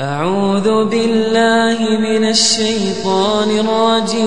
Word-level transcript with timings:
أعوذ 0.00 0.88
بالله 0.88 1.78
من 2.00 2.24
الشيطان 2.24 3.50
الرجيم. 3.60 4.24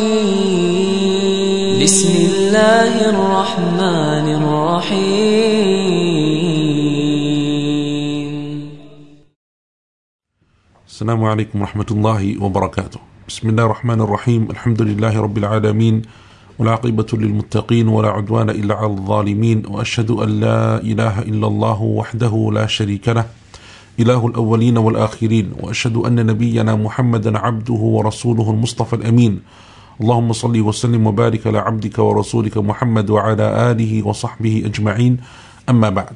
بسم 1.81 2.13
الله 2.29 3.09
الرحمن 3.09 4.25
الرحيم. 4.37 5.49
السلام 10.85 11.23
عليكم 11.23 11.61
ورحمة 11.61 11.89
الله 11.91 12.43
وبركاته. 12.43 12.99
بسم 13.25 13.49
الله 13.49 13.65
الرحمن 13.65 14.01
الرحيم. 14.01 14.47
الحمد 14.53 14.81
لله 14.81 15.21
رب 15.21 15.37
العالمين 15.37 16.01
والعاقبة 16.59 17.09
للمتقين 17.13 17.87
ولا 17.87 18.09
عدوان 18.09 18.49
إلا 18.49 18.75
على 18.75 18.93
الظالمين 18.93 19.65
وأشهد 19.65 20.11
أن 20.11 20.29
لا 20.39 20.77
إله 20.77 21.25
إلا 21.25 21.47
الله 21.47 21.81
وحده 21.81 22.49
لا 22.53 22.65
شريك 22.69 23.09
له. 23.09 23.25
إله 23.99 24.27
الأولين 24.27 24.77
والآخرين 24.77 25.53
وأشهد 25.59 25.97
أن 25.97 26.25
نبينا 26.25 26.75
محمدا 26.75 27.37
عبده 27.37 27.73
ورسوله 27.73 28.51
المصطفى 28.51 28.95
الأمين 28.95 29.41
اللهم 30.01 30.33
صل 30.33 30.61
وسلم 30.61 31.07
وبارك 31.07 31.47
على 31.47 31.57
عبدك 31.57 31.99
ورسولك 31.99 32.57
محمد 32.57 33.09
وعلى 33.09 33.71
آله 33.71 34.07
وصحبه 34.07 34.63
أجمعين 34.65 35.17
أما 35.69 35.89
بعد 35.89 36.15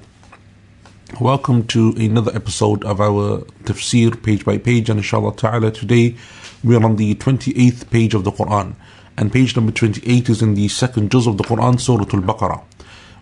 Welcome 1.20 1.64
to 1.68 1.96
another 1.98 2.32
episode 2.36 2.84
of 2.86 3.02
our 3.02 3.40
tafsir 3.64 4.22
page 4.22 4.46
by 4.46 4.58
page 4.58 4.90
and 4.90 5.00
inshallah 5.00 5.36
ta'ala 5.36 5.72
today 5.72 6.16
we 6.64 6.76
are 6.76 6.84
on 6.84 6.98
the 6.98 7.16
28th 7.16 7.90
page 7.90 8.14
of 8.14 8.26
the 8.26 8.32
Quran 8.32 8.76
and 9.18 9.32
page 9.32 9.56
number 9.56 9.72
28 9.72 10.30
is 10.30 10.42
in 10.42 10.54
the 10.54 10.68
second 10.68 11.10
juz 11.10 11.26
of 11.26 11.38
the 11.38 11.44
Quran 11.44 11.80
Surah 11.80 12.06
Al-Baqarah 12.14 12.62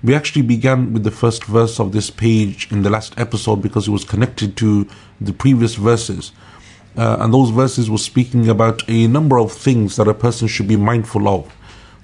we 0.04 0.14
actually 0.14 0.42
began 0.42 0.94
with 0.94 1.04
the 1.04 1.12
first 1.12 1.46
verse 1.46 1.80
of 1.80 1.92
this 1.92 2.10
page 2.10 2.72
in 2.72 2.84
the 2.84 2.90
last 2.90 3.18
episode 3.18 3.62
because 3.62 3.88
it 3.88 3.92
was 3.92 4.04
connected 4.04 4.56
to 4.58 4.88
the 5.20 5.34
previous 5.34 5.76
verses 5.76 6.32
uh, 6.98 7.18
and 7.20 7.34
those 7.34 7.50
verses 7.52 7.90
were 7.90 7.98
speaking 7.98 8.50
about 8.50 8.88
a 8.90 9.08
number 9.08 9.40
of 9.40 9.52
things 9.52 9.96
that 9.96 10.08
a 10.08 10.14
person 10.14 10.48
should 10.48 10.68
be 10.68 10.78
mindful 10.78 11.28
of 11.28 11.52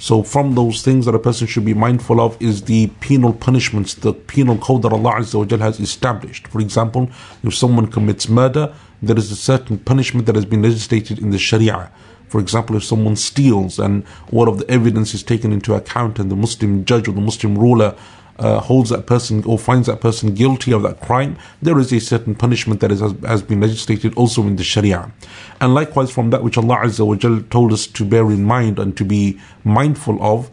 so, 0.03 0.21
from 0.21 0.55
those 0.55 0.81
things 0.81 1.05
that 1.05 1.15
a 1.15 1.19
person 1.19 1.47
should 1.47 1.63
be 1.63 1.73
mindful 1.73 2.19
of 2.19 2.35
is 2.41 2.63
the 2.63 2.87
penal 2.99 3.31
punishments, 3.31 3.93
the 3.93 4.11
penal 4.11 4.57
code 4.57 4.81
that 4.81 4.91
Allah 4.91 5.13
Azza 5.19 5.59
has 5.59 5.79
established. 5.79 6.47
For 6.47 6.59
example, 6.59 7.09
if 7.41 7.55
someone 7.55 7.87
commits 7.87 8.27
murder, 8.27 8.73
there 9.01 9.17
is 9.17 9.31
a 9.31 9.37
certain 9.37 9.77
punishment 9.77 10.25
that 10.25 10.35
has 10.35 10.43
been 10.43 10.61
legislated 10.61 11.19
in 11.19 11.29
the 11.29 11.37
Sharia. 11.37 11.89
For 12.33 12.39
example, 12.39 12.75
if 12.75 12.83
someone 12.83 13.15
steals 13.15 13.77
and 13.77 14.03
all 14.31 14.49
of 14.49 14.57
the 14.57 14.67
evidence 14.67 15.13
is 15.13 15.21
taken 15.21 15.53
into 15.53 15.75
account 15.75 16.17
and 16.17 16.31
the 16.31 16.35
Muslim 16.35 16.83
judge 16.83 17.07
or 17.07 17.11
the 17.11 17.21
Muslim 17.21 17.55
ruler 17.55 17.95
uh, 18.39 18.59
holds 18.59 18.89
that 18.89 19.05
person 19.05 19.43
or 19.43 19.59
finds 19.59 19.85
that 19.85 20.01
person 20.01 20.33
guilty 20.33 20.73
of 20.73 20.81
that 20.81 20.99
crime, 20.99 21.37
there 21.61 21.77
is 21.77 21.93
a 21.93 21.99
certain 21.99 22.33
punishment 22.33 22.79
that 22.79 22.91
is, 22.91 23.01
has, 23.01 23.13
has 23.23 23.43
been 23.43 23.61
legislated 23.61 24.15
also 24.15 24.41
in 24.47 24.55
the 24.55 24.63
Sharia. 24.63 25.11
And 25.61 25.75
likewise, 25.75 26.09
from 26.09 26.31
that 26.31 26.41
which 26.41 26.57
Allah 26.57 26.77
Azza 26.77 27.05
wa 27.05 27.43
told 27.51 27.71
us 27.71 27.85
to 27.85 28.03
bear 28.03 28.25
in 28.31 28.45
mind 28.45 28.79
and 28.79 28.97
to 28.97 29.05
be 29.05 29.39
mindful 29.63 30.17
of 30.19 30.49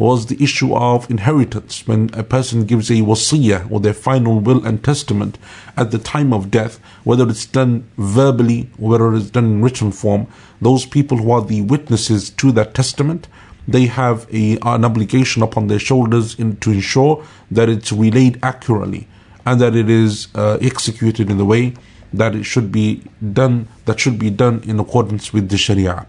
was 0.00 0.26
the 0.26 0.42
issue 0.42 0.74
of 0.74 1.10
inheritance. 1.10 1.86
When 1.86 2.08
a 2.14 2.22
person 2.22 2.64
gives 2.64 2.90
a 2.90 2.94
wasiyah 2.94 3.70
or 3.70 3.80
their 3.80 3.92
final 3.92 4.40
will 4.40 4.64
and 4.64 4.82
testament 4.82 5.36
at 5.76 5.90
the 5.90 5.98
time 5.98 6.32
of 6.32 6.50
death, 6.50 6.80
whether 7.04 7.28
it's 7.28 7.44
done 7.44 7.86
verbally 7.98 8.70
or 8.80 8.92
whether 8.92 9.14
it's 9.14 9.28
done 9.28 9.44
in 9.44 9.62
written 9.62 9.92
form, 9.92 10.26
those 10.58 10.86
people 10.86 11.18
who 11.18 11.30
are 11.30 11.42
the 11.42 11.60
witnesses 11.60 12.30
to 12.30 12.50
that 12.52 12.72
testament, 12.72 13.28
they 13.68 13.84
have 13.84 14.26
a, 14.32 14.56
an 14.62 14.86
obligation 14.86 15.42
upon 15.42 15.66
their 15.66 15.78
shoulders 15.78 16.34
in, 16.38 16.56
to 16.56 16.70
ensure 16.70 17.22
that 17.50 17.68
it's 17.68 17.92
relayed 17.92 18.38
accurately 18.42 19.06
and 19.44 19.60
that 19.60 19.76
it 19.76 19.90
is 19.90 20.28
uh, 20.34 20.56
executed 20.62 21.28
in 21.28 21.36
the 21.36 21.44
way 21.44 21.74
that 22.14 22.34
it 22.34 22.44
should 22.44 22.72
be 22.72 23.02
done, 23.34 23.68
that 23.84 24.00
should 24.00 24.18
be 24.18 24.30
done 24.30 24.62
in 24.64 24.80
accordance 24.80 25.34
with 25.34 25.50
the 25.50 25.58
Sharia. 25.58 26.06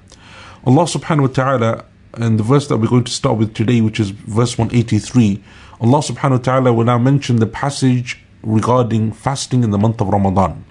Allah 0.66 0.84
subhanahu 0.84 1.22
wa 1.22 1.28
ta'ala, 1.28 1.86
and 2.15 2.39
the 2.39 2.43
verse 2.43 2.67
that 2.69 2.79
we're 2.79 2.89
going 2.89 3.05
to 3.05 3.13
start 3.13 3.37
with 3.37 3.55
today, 3.55 3.81
which 3.81 4.01
is 4.01 4.11
verse 4.11 4.57
183, 4.57 5.43
Allah 5.81 5.99
subhanahu 5.99 6.31
wa 6.31 6.39
ta'ala 6.39 6.73
will 6.73 6.85
now 6.85 6.99
mention 6.99 7.37
the 7.37 7.47
passage 7.47 8.19
regarding 8.43 9.13
fasting 9.13 9.63
in 9.63 9.71
the 9.71 9.79
month 9.79 10.01
of 10.01 10.09
Ramadan. 10.09 10.65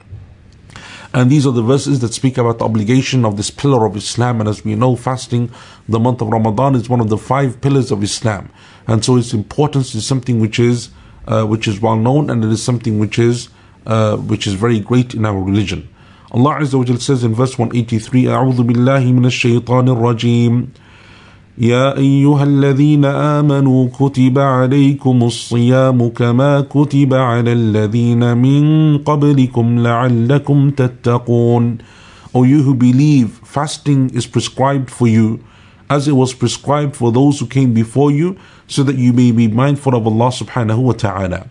And 1.13 1.31
these 1.31 1.45
are 1.45 1.53
the 1.53 1.61
verses 1.61 1.99
that 1.99 2.13
speak 2.13 2.37
about 2.37 2.59
the 2.59 2.65
obligation 2.65 3.23
of 3.23 3.37
this 3.37 3.49
pillar 3.49 3.85
of 3.85 3.95
Islam. 3.95 4.41
And 4.41 4.49
as 4.49 4.65
we 4.65 4.75
know, 4.75 4.95
fasting, 4.95 5.49
the 5.87 5.99
month 5.99 6.21
of 6.21 6.27
Ramadan 6.27 6.75
is 6.75 6.89
one 6.89 6.99
of 6.99 7.09
the 7.09 7.17
five 7.17 7.61
pillars 7.61 7.91
of 7.91 8.03
Islam. 8.03 8.49
And 8.87 9.05
so 9.05 9.15
its 9.15 9.33
importance 9.33 9.95
is 9.95 10.05
something 10.05 10.41
which 10.41 10.59
is, 10.59 10.89
uh, 11.27 11.45
which 11.45 11.67
is 11.67 11.79
well 11.79 11.95
known 11.95 12.29
and 12.29 12.43
it 12.43 12.51
is 12.51 12.61
something 12.61 12.99
which 12.99 13.17
is, 13.17 13.49
uh, 13.85 14.17
which 14.17 14.45
is 14.45 14.55
very 14.55 14.79
great 14.79 15.13
in 15.13 15.25
our 15.25 15.39
religion. 15.39 15.87
Allah 16.31 16.55
Azza 16.55 16.77
wa 16.77 16.83
Jal 16.83 16.97
says 16.97 17.23
in 17.23 17.33
verse 17.33 17.57
183, 17.57 18.23
أعوذ 18.25 18.65
بالله 18.67 19.13
من 19.13 19.25
الشيطان 19.25 19.87
الرجيم 19.87 20.67
يا 21.59 21.97
أيها 21.97 22.43
الذين 22.43 23.05
آمنوا 23.05 23.87
كتب 23.99 24.39
عليكم 24.39 25.23
الصيام 25.23 26.07
كما 26.09 26.61
كتب 26.61 27.13
على 27.13 27.53
الذين 27.53 28.37
من 28.37 28.97
قبلكم 28.97 29.79
لعلكم 29.79 30.69
تتقون 30.69 31.77
O 32.33 32.43
you 32.43 32.63
who 32.63 32.75
believe, 32.75 33.39
fasting 33.45 34.09
is 34.13 34.27
prescribed 34.27 34.91
for 34.91 35.07
you 35.07 35.39
as 35.89 36.09
it 36.09 36.11
was 36.11 36.33
prescribed 36.33 36.93
for 36.93 37.09
those 37.13 37.39
who 37.39 37.47
came 37.47 37.73
before 37.73 38.11
you 38.11 38.35
so 38.67 38.83
that 38.83 38.97
you 38.97 39.13
may 39.13 39.31
be 39.31 39.47
mindful 39.47 39.95
of 39.95 40.05
Allah 40.05 40.31
subhanahu 40.31 40.79
wa 40.79 40.91
ta'ala. 40.91 41.47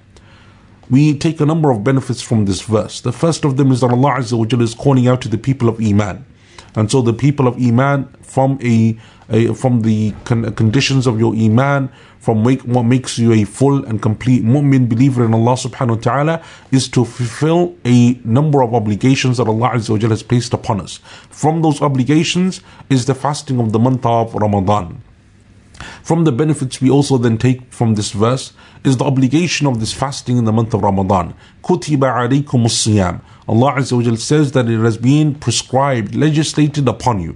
We 0.91 1.17
take 1.17 1.41
a 1.41 1.47
number 1.47 1.71
of 1.71 1.83
benefits 1.83 2.21
from 2.21 2.45
this 2.45 2.61
verse. 2.61 3.00
The 3.00 3.12
first 3.12 3.47
of 3.47 3.56
them 3.56 3.72
is 3.72 3.81
that 3.81 3.91
Allah 3.91 4.17
Azza 4.19 4.37
wa 4.37 4.45
Jalla 4.45 4.61
is 4.62 4.75
calling 4.75 5.09
out 5.09 5.22
to 5.22 5.28
the 5.28 5.39
people 5.39 5.71
of 5.71 5.81
Iman. 5.81 6.27
And 6.75 6.91
so 6.91 7.02
the 7.02 7.13
people 7.13 7.47
of 7.47 7.57
Iman 7.57 8.06
from 8.22 8.59
a, 8.62 8.97
a 9.30 9.53
from 9.53 9.81
the 9.81 10.13
con- 10.24 10.53
conditions 10.53 11.07
of 11.07 11.19
your 11.19 11.34
Iman, 11.35 11.90
from 12.19 12.44
make, 12.44 12.62
what 12.62 12.84
makes 12.84 13.18
you 13.18 13.34
a 13.34 13.44
full 13.44 13.84
and 13.85 14.02
complete 14.02 14.44
mu'min 14.44 14.88
believer 14.88 15.25
in 15.25 15.34
Allah 15.34 15.53
subhanahu 15.53 15.96
wa 15.97 16.02
ta'ala 16.02 16.44
is 16.72 16.88
to 16.90 17.06
fulfill 17.06 17.75
a 17.85 18.13
number 18.24 18.62
of 18.62 18.74
obligations 18.74 19.38
that 19.38 19.47
Allah 19.47 19.72
Azza 19.72 20.02
wa 20.02 20.09
has 20.09 20.24
placed 20.24 20.53
upon 20.53 20.81
us. 20.81 21.00
From 21.29 21.62
those 21.62 21.81
obligations 21.81 22.62
is 22.90 23.06
the 23.06 23.16
fasting 23.16 23.59
of 23.59 23.72
the 23.72 23.79
month 23.79 24.06
of 24.06 24.35
Ramadan. 24.35 25.02
From 26.03 26.25
the 26.25 26.31
benefits 26.31 26.81
we 26.81 26.90
also 26.90 27.18
then 27.18 27.38
take 27.38 27.72
from 27.72 27.96
this 27.96 28.12
verse 28.12 28.52
is 28.84 28.97
the 28.97 29.06
obligation 29.06 29.66
of 29.68 29.79
this 29.79 29.94
fasting 29.94 30.38
in 30.38 30.46
the 30.46 30.52
month 30.52 30.74
of 30.74 30.84
Ramadan. 30.84 31.34
Kutiba 31.63 32.13
alaykum 32.13 32.66
siyam 32.68 33.22
Allah 33.50 33.74
Azza 33.78 34.18
says 34.20 34.52
that 34.52 34.70
it 34.70 34.80
has 34.80 34.96
been 34.96 35.34
prescribed, 35.34 36.14
legislated 36.14 36.88
upon 36.88 37.20
you. 37.20 37.36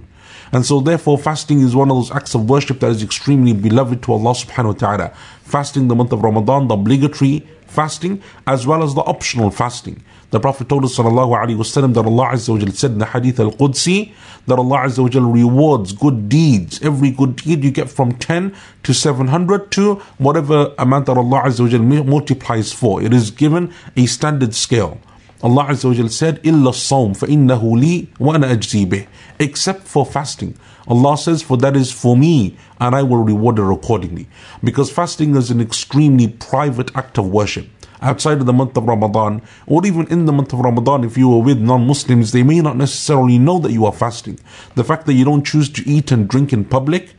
And 0.52 0.64
so 0.64 0.78
therefore 0.78 1.18
fasting 1.18 1.60
is 1.60 1.74
one 1.74 1.90
of 1.90 1.96
those 1.96 2.12
acts 2.12 2.36
of 2.36 2.48
worship 2.48 2.78
that 2.78 2.90
is 2.92 3.02
extremely 3.02 3.52
beloved 3.52 4.00
to 4.04 4.12
Allah 4.12 4.30
subhanahu 4.30 4.66
wa 4.66 4.72
ta'ala. 4.74 5.08
Fasting 5.42 5.88
the 5.88 5.96
month 5.96 6.12
of 6.12 6.22
Ramadan, 6.22 6.68
the 6.68 6.74
obligatory 6.74 7.44
fasting, 7.66 8.22
as 8.46 8.64
well 8.64 8.84
as 8.84 8.94
the 8.94 9.00
optional 9.00 9.50
fasting. 9.50 10.04
The 10.30 10.38
Prophet 10.38 10.68
told 10.68 10.84
us 10.84 10.96
sallallahu 10.96 11.36
alaihi 11.36 11.56
wasallam 11.56 11.94
that 11.94 12.06
Allah 12.06 12.28
Azza 12.34 12.56
wa 12.56 12.70
said 12.70 12.92
in 12.92 12.98
the 12.98 13.06
Hadith 13.06 13.40
al-Qudsi 13.40 14.12
that 14.46 14.56
Allah 14.56 14.86
Azza 14.86 15.02
wa 15.02 15.32
rewards 15.32 15.92
good 15.92 16.28
deeds. 16.28 16.80
Every 16.80 17.10
good 17.10 17.34
deed 17.34 17.64
you 17.64 17.72
get 17.72 17.90
from 17.90 18.12
10 18.12 18.54
to 18.84 18.94
700 18.94 19.72
to 19.72 19.96
whatever 20.18 20.72
amount 20.78 21.06
that 21.06 21.16
Allah 21.16 21.42
Azza 21.46 21.68
wa 21.68 22.04
multiplies 22.04 22.72
for. 22.72 23.02
It 23.02 23.12
is 23.12 23.32
given 23.32 23.74
a 23.96 24.06
standard 24.06 24.54
scale. 24.54 25.00
Allah 25.44 25.66
Azza 25.66 25.88
wa 25.88 25.94
Jal 25.94 26.08
said, 26.08 26.40
Illa 26.42 26.72
sawm, 26.72 27.12
فَإِنَّهُ 27.12 27.60
لِي 27.60 28.06
وَأَنَا 28.18 28.50
أَجْزِيْبَهُ." 28.50 29.06
Except 29.38 29.86
for 29.86 30.06
fasting. 30.06 30.56
Allah 30.88 31.18
says, 31.18 31.42
for 31.42 31.58
that 31.58 31.76
is 31.76 31.92
for 31.92 32.16
me, 32.16 32.56
and 32.80 32.96
I 32.96 33.02
will 33.02 33.22
reward 33.22 33.58
it 33.58 33.70
accordingly. 33.70 34.26
Because 34.62 34.90
fasting 34.90 35.36
is 35.36 35.50
an 35.50 35.60
extremely 35.60 36.28
private 36.28 36.96
act 36.96 37.18
of 37.18 37.26
worship. 37.26 37.68
Outside 38.00 38.38
of 38.38 38.46
the 38.46 38.54
month 38.54 38.74
of 38.78 38.84
Ramadan, 38.84 39.42
or 39.66 39.84
even 39.84 40.06
in 40.06 40.24
the 40.24 40.32
month 40.32 40.54
of 40.54 40.60
Ramadan, 40.60 41.04
if 41.04 41.18
you 41.18 41.30
are 41.34 41.42
with 41.42 41.60
non 41.60 41.86
Muslims, 41.86 42.32
they 42.32 42.42
may 42.42 42.62
not 42.62 42.78
necessarily 42.78 43.38
know 43.38 43.58
that 43.58 43.72
you 43.72 43.84
are 43.84 43.92
fasting. 43.92 44.38
The 44.76 44.84
fact 44.84 45.04
that 45.04 45.12
you 45.12 45.26
don't 45.26 45.44
choose 45.44 45.68
to 45.68 45.86
eat 45.86 46.10
and 46.10 46.26
drink 46.26 46.54
in 46.54 46.64
public, 46.64 47.10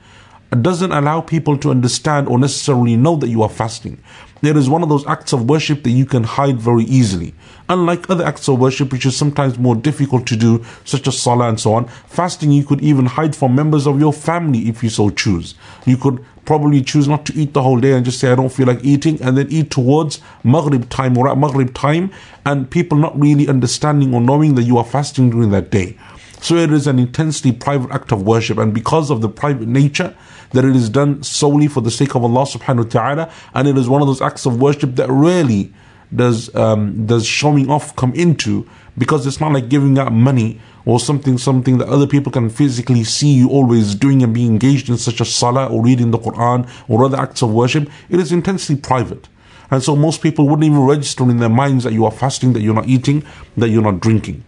doesn't 0.62 0.92
allow 0.92 1.21
people 1.21 1.57
to 1.57 1.71
understand 1.71 2.28
or 2.28 2.39
necessarily 2.39 2.95
know 2.95 3.16
that 3.18 3.30
you 3.30 3.42
are 3.42 3.50
fasting. 3.50 4.01
It 4.45 4.57
is 4.57 4.69
one 4.69 4.83
of 4.83 4.89
those 4.89 5.06
acts 5.07 5.33
of 5.33 5.50
worship 5.50 5.83
that 5.83 5.89
you 5.92 6.06
can 6.06 6.24
hide 6.24 6.59
very 6.59 6.83
easily. 6.83 7.33
Unlike 7.68 8.09
other 8.09 8.24
acts 8.24 8.47
of 8.47 8.59
worship, 8.59 8.92
which 8.92 9.06
is 9.06 9.18
sometimes 9.18 9.57
more 9.57 9.75
difficult 9.75 10.27
to 10.27 10.36
do, 10.36 10.63
such 10.83 11.07
as 11.07 11.19
salah 11.19 11.50
and 11.50 11.59
so 11.59 11.74
on, 11.74 11.88
fasting 12.07 12.51
you 12.51 12.63
could 12.63 12.81
even 12.81 13.07
hide 13.07 13.36
from 13.36 13.56
members 13.56 13.88
of 13.88 14.00
your 14.00 14.13
family 14.13 14.69
if 14.69 14.83
you 14.83 14.89
so 14.89 15.09
choose. 15.09 15.56
You 15.86 15.97
could 15.97 16.24
probably 16.45 16.83
choose 16.83 17.07
not 17.07 17.25
to 17.25 17.33
eat 17.33 17.53
the 17.53 17.63
whole 17.63 17.80
day 17.80 17.94
and 17.94 18.06
just 18.06 18.19
say, 18.19 18.31
I 18.31 18.36
don't 18.36 18.51
feel 18.51 18.68
like 18.68 18.83
eating, 18.83 19.19
and 19.21 19.36
then 19.36 19.47
eat 19.50 19.71
towards 19.71 20.21
Maghrib 20.44 20.88
time 20.89 21.18
or 21.18 21.27
at 21.27 21.38
Maghrib 21.38 21.74
time, 21.74 22.12
and 22.45 22.69
people 22.69 23.00
not 23.00 23.19
really 23.19 23.47
understanding 23.47 24.13
or 24.13 24.21
knowing 24.21 24.53
that 24.56 24.63
you 24.63 24.77
are 24.77 24.86
fasting 24.86 25.31
during 25.31 25.50
that 25.50 25.71
day. 25.71 25.97
So 26.45 26.57
it 26.57 26.71
is 26.71 26.86
an 26.86 27.00
intensely 27.00 27.51
private 27.51 27.89
act 27.89 28.12
of 28.12 28.21
worship, 28.21 28.59
and 28.59 28.71
because 28.71 29.09
of 29.09 29.21
the 29.21 29.30
private 29.30 29.68
nature, 29.68 30.15
that 30.51 30.63
it 30.63 30.75
is 30.75 30.89
done 30.89 31.24
solely 31.24 31.68
for 31.68 31.81
the 31.81 31.89
sake 31.89 32.13
of 32.13 32.24
Allah 32.24 32.44
subhanahu 32.45 32.83
wa 32.83 32.89
ta'ala, 32.92 33.31
and 33.56 33.68
it 33.68 33.75
is 33.75 33.89
one 33.89 34.03
of 34.03 34.07
those 34.07 34.21
acts 34.21 34.45
of 34.45 34.62
worship 34.62 34.94
that 34.97 35.09
really 35.09 35.74
does 36.15 36.53
um, 36.53 37.07
does 37.07 37.25
showing 37.25 37.71
off 37.71 37.95
come 37.95 38.13
into? 38.13 38.69
Because 38.95 39.25
it's 39.25 39.42
not 39.42 39.53
like 39.53 39.69
giving 39.69 39.97
out 39.97 40.13
money 40.13 40.62
or 40.86 41.00
something 41.00 41.39
something 41.39 41.80
that 41.80 41.88
other 41.89 42.06
people 42.06 42.31
can 42.31 42.51
physically 42.51 43.03
see 43.03 43.33
you 43.33 43.50
always 43.50 43.95
doing 43.95 44.21
and 44.21 44.31
being 44.31 44.51
engaged 44.51 44.88
in 44.88 45.00
such 45.00 45.21
as 45.21 45.33
salah 45.33 45.65
or 45.65 45.81
reading 45.81 46.12
the 46.12 46.19
Quran 46.19 46.69
or 46.88 47.03
other 47.03 47.18
acts 47.18 47.42
of 47.42 47.51
worship. 47.51 47.89
It 48.07 48.19
is 48.19 48.31
intensely 48.31 48.75
private. 48.75 49.27
And 49.71 49.81
so 49.81 49.95
most 49.95 50.21
people 50.21 50.47
wouldn't 50.47 50.65
even 50.65 50.81
register 50.81 51.24
in 51.24 51.38
their 51.38 51.50
minds 51.50 51.86
that 51.86 51.94
you 51.94 52.06
are 52.06 52.12
fasting, 52.12 52.53
that 52.53 52.62
you're 52.62 52.75
not 52.75 52.88
eating, 52.88 53.25
that 53.57 53.69
you're 53.69 53.81
not 53.81 54.00
drinking. 54.00 54.44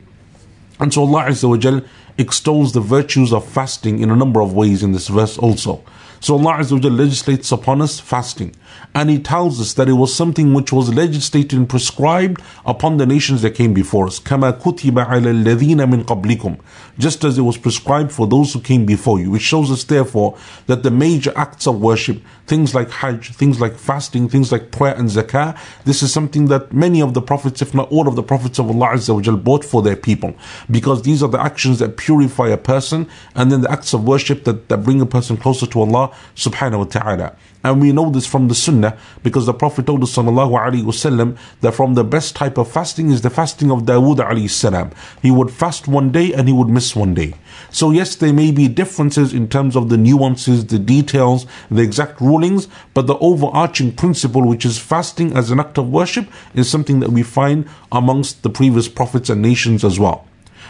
And 0.79 0.93
so 0.93 1.01
Allah 1.01 1.25
Azza 1.25 1.49
wa 1.49 1.57
Jal 1.57 1.81
extols 2.17 2.73
the 2.73 2.81
virtues 2.81 3.33
of 3.33 3.47
fasting 3.47 3.99
in 3.99 4.09
a 4.11 4.15
number 4.15 4.41
of 4.41 4.53
ways 4.53 4.83
in 4.83 4.91
this 4.91 5.07
verse 5.07 5.37
also. 5.37 5.83
So 6.22 6.34
Allah 6.38 6.58
Azza 6.60 6.80
wa 6.80 6.88
legislates 6.88 7.50
upon 7.50 7.82
us 7.82 7.98
fasting. 7.98 8.54
And 8.94 9.10
He 9.10 9.18
tells 9.18 9.60
us 9.60 9.74
that 9.74 9.88
it 9.88 9.94
was 9.94 10.14
something 10.14 10.54
which 10.54 10.72
was 10.72 10.94
legislated 10.94 11.58
and 11.58 11.68
prescribed 11.68 12.40
upon 12.64 12.98
the 12.98 13.06
nations 13.06 13.42
that 13.42 13.56
came 13.56 13.74
before 13.74 14.06
us. 14.06 14.20
كَمَا 14.20 14.60
كُتِبَ 14.60 15.04
عَلَى 15.04 15.42
الَّذِينَ 15.44 15.78
مِن 15.78 16.04
قَبْلِكُم 16.04 16.60
Just 16.96 17.24
as 17.24 17.38
it 17.38 17.42
was 17.42 17.58
prescribed 17.58 18.12
for 18.12 18.28
those 18.28 18.52
who 18.52 18.60
came 18.60 18.86
before 18.86 19.18
you. 19.18 19.32
Which 19.32 19.42
shows 19.42 19.68
us 19.72 19.82
therefore 19.82 20.38
that 20.68 20.84
the 20.84 20.92
major 20.92 21.32
acts 21.34 21.66
of 21.66 21.80
worship, 21.80 22.22
things 22.46 22.72
like 22.72 22.90
Hajj, 22.90 23.34
things 23.34 23.60
like 23.60 23.74
fasting, 23.74 24.28
things 24.28 24.52
like 24.52 24.70
prayer 24.70 24.94
and 24.94 25.08
zakah, 25.08 25.58
this 25.84 26.04
is 26.04 26.12
something 26.12 26.46
that 26.46 26.72
many 26.72 27.02
of 27.02 27.14
the 27.14 27.22
prophets, 27.22 27.62
if 27.62 27.74
not 27.74 27.90
all 27.90 28.06
of 28.06 28.14
the 28.14 28.22
prophets 28.22 28.60
of 28.60 28.70
Allah 28.70 28.94
Azza 28.94 29.12
wa 29.12 29.36
bought 29.36 29.64
for 29.64 29.82
their 29.82 29.96
people. 29.96 30.36
Because 30.70 31.02
these 31.02 31.20
are 31.20 31.28
the 31.28 31.40
actions 31.40 31.80
that 31.80 31.96
purify 31.96 32.46
a 32.48 32.56
person 32.56 33.08
and 33.34 33.50
then 33.50 33.62
the 33.62 33.72
acts 33.72 33.92
of 33.92 34.04
worship 34.04 34.44
that, 34.44 34.68
that 34.68 34.78
bring 34.78 35.00
a 35.00 35.06
person 35.06 35.36
closer 35.36 35.66
to 35.66 35.80
Allah 35.80 36.05
subhanahu 36.35 36.79
wa 36.79 36.85
ta'ala. 36.85 37.35
And 37.63 37.81
we 37.81 37.91
know 37.91 38.09
this 38.09 38.25
from 38.25 38.47
the 38.47 38.55
Sunnah 38.55 38.97
because 39.23 39.45
the 39.45 39.53
Prophet 39.53 39.87
told 39.87 40.03
us 40.03 40.15
sallallahu 40.15 40.51
alaihi 40.51 40.83
wasallam 40.83 41.37
that 41.61 41.73
from 41.73 41.95
the 41.95 42.03
best 42.03 42.35
type 42.35 42.57
of 42.57 42.71
fasting 42.71 43.09
is 43.11 43.21
the 43.21 43.29
fasting 43.29 43.71
of 43.71 43.81
Dawood 43.81 44.17
alayhi 44.17 44.49
salam. 44.49 44.91
He 45.21 45.31
would 45.31 45.51
fast 45.51 45.87
one 45.87 46.11
day 46.11 46.33
and 46.33 46.47
he 46.47 46.53
would 46.53 46.69
miss 46.69 46.95
one 46.95 47.13
day. 47.13 47.33
So 47.69 47.91
yes, 47.91 48.15
there 48.15 48.31
may 48.31 48.51
be 48.51 48.67
differences 48.67 49.33
in 49.33 49.49
terms 49.49 49.75
of 49.75 49.89
the 49.89 49.97
nuances, 49.97 50.65
the 50.65 50.79
details, 50.79 51.45
the 51.69 51.81
exact 51.81 52.21
rulings, 52.21 52.67
but 52.93 53.07
the 53.07 53.17
overarching 53.17 53.91
principle, 53.93 54.47
which 54.47 54.65
is 54.65 54.77
fasting 54.79 55.35
as 55.35 55.51
an 55.51 55.59
act 55.59 55.77
of 55.77 55.89
worship, 55.89 56.29
is 56.53 56.69
something 56.69 56.99
that 57.01 57.11
we 57.11 57.23
find 57.23 57.67
amongst 57.91 58.43
the 58.43 58.49
previous 58.49 58.87
prophets 58.87 59.29
and 59.29 59.41
nations 59.41 59.83
as 59.83 59.99
well. 59.99 60.25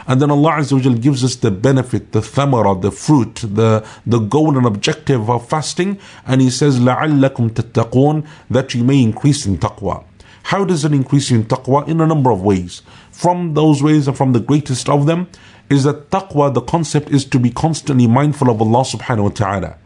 And 0.07 0.21
then 0.21 0.31
Allah 0.31 0.53
Azza 0.53 0.73
wa 0.73 0.95
gives 0.95 1.23
us 1.23 1.37
the 1.37 1.51
benefit, 1.51 2.13
the 2.13 2.21
thamara, 2.21 2.81
the 2.81 2.91
fruit, 2.91 3.37
the, 3.37 3.87
the 4.07 4.19
goal 4.19 4.57
and 4.57 4.67
objective 4.67 5.31
of 5.31 5.49
fasting. 5.49 5.99
And 6.27 6.41
He 6.41 6.51
says, 6.51 6.81
لَعَلَّكُمْ 6.81 7.51
تَتَّقُونَ 7.51 8.27
That 8.51 8.75
you 8.75 8.85
may 8.85 9.03
increase 9.03 9.47
in 9.47 9.59
taqwa. 9.59 10.05
How 10.45 10.65
does 10.65 10.85
it 10.85 10.93
increase 10.93 11.31
in 11.31 11.45
taqwa? 11.45 11.87
In 11.87 12.01
a 12.01 12.07
number 12.07 12.31
of 12.31 12.43
ways. 12.43 12.83
From 13.11 13.55
those 13.55 13.83
ways 13.83 14.09
and 14.09 14.17
from 14.17 14.33
the 14.33 14.41
greatest 14.41 14.89
of 14.89 15.07
them 15.07 15.29
is 15.71 15.85
that 15.85 16.11
taqwa, 16.11 16.53
the 16.53 16.61
concept 16.61 17.11
is 17.11 17.25
to 17.27 17.39
be 17.39 17.51
constantly 17.51 18.07
mindful 18.07 18.51
of 18.51 18.61
Allah 18.61 18.83
subhanahu 18.85 19.23
wa 19.23 19.29
ta'ala. 19.31 19.79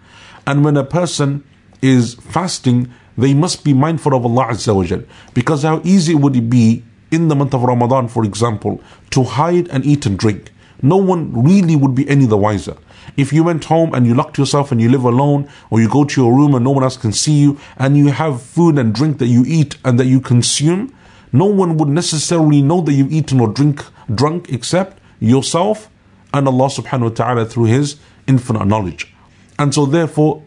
And 0.46 0.64
when 0.64 0.76
a 0.76 0.84
person 0.84 1.44
is 1.82 2.14
fasting, 2.14 2.92
they 3.18 3.34
must 3.34 3.64
be 3.64 3.72
mindful 3.72 4.14
of 4.14 4.24
Allah 4.24 4.48
Azza 4.48 4.74
wa 4.74 5.02
Because 5.34 5.62
how 5.62 5.80
easy 5.84 6.14
would 6.14 6.36
it 6.36 6.48
be 6.48 6.84
in 7.11 7.27
the 7.27 7.35
month 7.35 7.53
of 7.53 7.63
Ramadan, 7.63 8.07
for 8.07 8.23
example, 8.23 8.81
to 9.11 9.23
hide 9.23 9.67
and 9.69 9.85
eat 9.85 10.05
and 10.05 10.17
drink. 10.17 10.51
No 10.81 10.97
one 10.97 11.43
really 11.43 11.75
would 11.75 11.93
be 11.93 12.09
any 12.09 12.25
the 12.25 12.37
wiser. 12.37 12.77
If 13.17 13.33
you 13.33 13.43
went 13.43 13.65
home 13.65 13.93
and 13.93 14.07
you 14.07 14.15
locked 14.15 14.37
yourself 14.37 14.71
and 14.71 14.81
you 14.81 14.89
live 14.89 15.03
alone, 15.03 15.49
or 15.69 15.81
you 15.81 15.89
go 15.89 16.05
to 16.05 16.21
your 16.21 16.33
room 16.33 16.55
and 16.55 16.63
no 16.63 16.71
one 16.71 16.83
else 16.83 16.97
can 16.97 17.11
see 17.11 17.33
you, 17.33 17.59
and 17.77 17.97
you 17.97 18.07
have 18.07 18.41
food 18.41 18.77
and 18.77 18.95
drink 18.95 19.17
that 19.19 19.27
you 19.27 19.43
eat 19.45 19.77
and 19.83 19.99
that 19.99 20.05
you 20.05 20.21
consume, 20.21 20.93
no 21.33 21.45
one 21.45 21.77
would 21.77 21.89
necessarily 21.89 22.61
know 22.61 22.81
that 22.81 22.93
you've 22.93 23.11
eaten 23.11 23.39
or 23.39 23.47
drink 23.47 23.83
drunk 24.13 24.49
except 24.49 24.99
yourself 25.19 25.89
and 26.33 26.47
Allah 26.47 26.67
subhanahu 26.67 27.01
wa 27.01 27.09
ta'ala 27.09 27.45
through 27.45 27.65
His 27.65 27.97
infinite 28.27 28.65
knowledge. 28.65 29.13
And 29.59 29.73
so 29.73 29.85
therefore, 29.85 30.43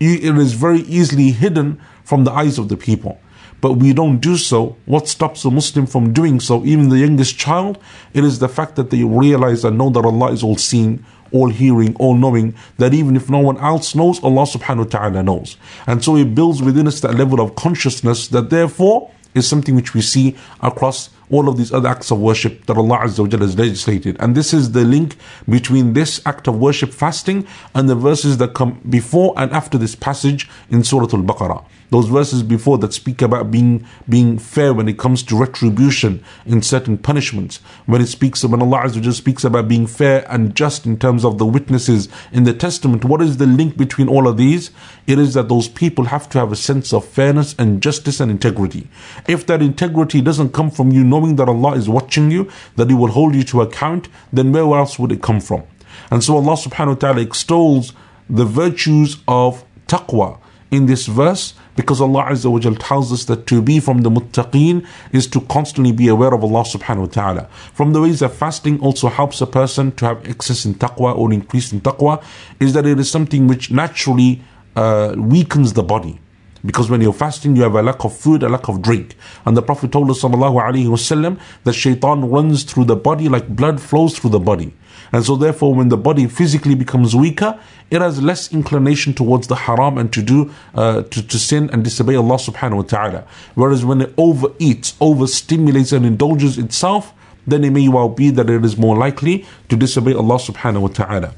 it 0.00 0.24
is 0.24 0.52
very 0.54 0.80
easily 0.80 1.30
hidden 1.30 1.80
from 2.04 2.24
the 2.24 2.32
eyes 2.32 2.58
of 2.58 2.68
the 2.68 2.76
people 2.76 3.20
but 3.60 3.74
we 3.74 3.92
don't 3.92 4.18
do 4.18 4.36
so, 4.36 4.76
what 4.86 5.08
stops 5.08 5.44
a 5.44 5.50
Muslim 5.50 5.86
from 5.86 6.12
doing 6.12 6.40
so, 6.40 6.64
even 6.64 6.88
the 6.88 6.98
youngest 6.98 7.38
child? 7.38 7.78
It 8.12 8.24
is 8.24 8.38
the 8.38 8.48
fact 8.48 8.76
that 8.76 8.90
they 8.90 9.04
realize 9.04 9.64
and 9.64 9.78
know 9.78 9.90
that 9.90 10.04
Allah 10.04 10.32
is 10.32 10.42
all 10.42 10.56
seeing, 10.56 11.04
all 11.32 11.48
hearing, 11.50 11.96
all 11.96 12.14
knowing, 12.14 12.54
that 12.78 12.94
even 12.94 13.16
if 13.16 13.30
no 13.30 13.38
one 13.38 13.58
else 13.58 13.94
knows, 13.94 14.22
Allah 14.22 14.44
subhanahu 14.44 14.78
wa 14.78 14.84
ta'ala 14.84 15.22
knows. 15.22 15.56
And 15.86 16.04
so 16.04 16.16
it 16.16 16.34
builds 16.34 16.62
within 16.62 16.86
us 16.86 17.00
that 17.00 17.14
level 17.14 17.40
of 17.40 17.54
consciousness 17.56 18.28
that 18.28 18.50
therefore 18.50 19.10
is 19.34 19.46
something 19.46 19.74
which 19.74 19.94
we 19.94 20.00
see 20.00 20.36
across 20.62 21.10
all 21.30 21.48
of 21.48 21.56
these 21.56 21.72
other 21.72 21.88
acts 21.88 22.10
of 22.10 22.20
worship 22.20 22.66
that 22.66 22.76
Allah 22.76 22.98
Azza 22.98 23.30
wa 23.30 23.38
has 23.38 23.58
legislated. 23.58 24.16
And 24.20 24.34
this 24.34 24.54
is 24.54 24.72
the 24.72 24.84
link 24.84 25.16
between 25.48 25.92
this 25.92 26.20
act 26.24 26.46
of 26.46 26.58
worship, 26.58 26.92
fasting, 26.92 27.46
and 27.74 27.88
the 27.88 27.94
verses 27.94 28.38
that 28.38 28.54
come 28.54 28.80
before 28.88 29.34
and 29.36 29.50
after 29.52 29.76
this 29.76 29.94
passage 29.94 30.48
in 30.70 30.84
Surah 30.84 31.08
Al 31.12 31.24
Baqarah 31.24 31.64
those 31.90 32.08
verses 32.08 32.42
before 32.42 32.78
that 32.78 32.92
speak 32.92 33.22
about 33.22 33.50
being 33.50 33.86
being 34.08 34.38
fair 34.38 34.74
when 34.74 34.88
it 34.88 34.98
comes 34.98 35.22
to 35.24 35.36
retribution 35.36 36.22
in 36.44 36.62
certain 36.62 36.98
punishments. 36.98 37.58
When 37.86 38.00
it 38.00 38.06
speaks 38.06 38.44
when 38.44 38.62
Allah 38.62 38.82
Azza 38.84 39.12
speaks 39.12 39.44
about 39.44 39.68
being 39.68 39.86
fair 39.86 40.24
and 40.30 40.54
just 40.54 40.86
in 40.86 40.98
terms 40.98 41.24
of 41.24 41.38
the 41.38 41.46
witnesses 41.46 42.08
in 42.32 42.44
the 42.44 42.52
testament, 42.52 43.04
what 43.04 43.22
is 43.22 43.36
the 43.36 43.46
link 43.46 43.76
between 43.76 44.08
all 44.08 44.26
of 44.28 44.36
these? 44.36 44.70
It 45.06 45.18
is 45.18 45.34
that 45.34 45.48
those 45.48 45.68
people 45.68 46.06
have 46.06 46.28
to 46.30 46.38
have 46.38 46.52
a 46.52 46.56
sense 46.56 46.92
of 46.92 47.04
fairness 47.04 47.54
and 47.58 47.82
justice 47.82 48.20
and 48.20 48.30
integrity. 48.30 48.88
If 49.28 49.46
that 49.46 49.62
integrity 49.62 50.20
doesn't 50.20 50.52
come 50.52 50.70
from 50.70 50.90
you 50.90 51.04
knowing 51.04 51.36
that 51.36 51.48
Allah 51.48 51.74
is 51.76 51.88
watching 51.88 52.30
you, 52.30 52.50
that 52.76 52.90
He 52.90 52.94
will 52.94 53.08
hold 53.08 53.34
you 53.34 53.44
to 53.44 53.62
account, 53.62 54.08
then 54.32 54.52
where 54.52 54.78
else 54.78 54.98
would 54.98 55.12
it 55.12 55.22
come 55.22 55.40
from? 55.40 55.62
And 56.10 56.22
so 56.22 56.36
Allah 56.36 56.56
subhanahu 56.56 56.88
wa 56.88 56.94
ta'ala 56.94 57.20
extols 57.20 57.92
the 58.28 58.44
virtues 58.44 59.18
of 59.28 59.64
taqwa 59.86 60.38
in 60.70 60.86
this 60.86 61.06
verse 61.06 61.54
because 61.76 62.00
Allah 62.00 62.24
Azza 62.30 62.50
wa 62.50 62.58
tells 62.78 63.12
us 63.12 63.24
that 63.26 63.46
to 63.46 63.62
be 63.62 63.80
from 63.80 64.02
the 64.02 64.10
muttaqeen 64.10 64.86
is 65.12 65.26
to 65.28 65.40
constantly 65.42 65.92
be 65.92 66.08
aware 66.08 66.34
of 66.34 66.42
Allah 66.42 66.64
subhanahu 66.64 66.98
wa 66.98 67.06
ta'ala. 67.06 67.48
From 67.74 67.92
the 67.92 68.00
ways 68.00 68.20
that 68.20 68.30
fasting 68.30 68.80
also 68.80 69.08
helps 69.08 69.40
a 69.40 69.46
person 69.46 69.92
to 69.92 70.06
have 70.06 70.26
excess 70.26 70.64
in 70.64 70.74
taqwa 70.74 71.16
or 71.16 71.32
increase 71.32 71.72
in 71.72 71.80
taqwa 71.80 72.22
is 72.58 72.72
that 72.72 72.86
it 72.86 72.98
is 72.98 73.10
something 73.10 73.46
which 73.46 73.70
naturally 73.70 74.42
uh, 74.74 75.14
weakens 75.16 75.74
the 75.74 75.82
body. 75.82 76.20
Because 76.64 76.90
when 76.90 77.00
you're 77.00 77.12
fasting, 77.12 77.54
you 77.54 77.62
have 77.62 77.76
a 77.76 77.82
lack 77.82 78.04
of 78.04 78.16
food, 78.16 78.42
a 78.42 78.48
lack 78.48 78.68
of 78.68 78.82
drink. 78.82 79.14
And 79.44 79.56
the 79.56 79.62
Prophet 79.62 79.92
told 79.92 80.10
us, 80.10 80.22
that 80.22 81.72
shaitan 81.72 82.28
runs 82.28 82.64
through 82.64 82.84
the 82.86 82.96
body 82.96 83.28
like 83.28 83.48
blood 83.48 83.80
flows 83.80 84.18
through 84.18 84.30
the 84.30 84.40
body. 84.40 84.74
And 85.12 85.24
so 85.24 85.36
therefore, 85.36 85.74
when 85.74 85.88
the 85.88 85.96
body 85.96 86.26
physically 86.26 86.74
becomes 86.74 87.14
weaker, 87.14 87.58
it 87.90 88.00
has 88.00 88.22
less 88.22 88.52
inclination 88.52 89.14
towards 89.14 89.46
the 89.46 89.54
haram 89.54 89.98
and 89.98 90.12
to 90.12 90.22
do, 90.22 90.52
uh, 90.74 91.02
to, 91.02 91.26
to 91.26 91.38
sin 91.38 91.70
and 91.72 91.84
disobey 91.84 92.16
Allah 92.16 92.36
subhanahu 92.36 92.76
wa 92.76 92.82
ta'ala. 92.82 93.24
Whereas 93.54 93.84
when 93.84 94.00
it 94.00 94.16
overeats, 94.16 94.94
overstimulates 94.98 95.92
and 95.92 96.04
indulges 96.04 96.58
itself, 96.58 97.12
then 97.46 97.62
it 97.64 97.70
may 97.70 97.88
well 97.88 98.08
be 98.08 98.30
that 98.30 98.50
it 98.50 98.64
is 98.64 98.76
more 98.76 98.96
likely 98.96 99.46
to 99.68 99.76
disobey 99.76 100.14
Allah 100.14 100.36
subhanahu 100.36 100.80
wa 100.82 100.88
ta'ala. 100.88 101.34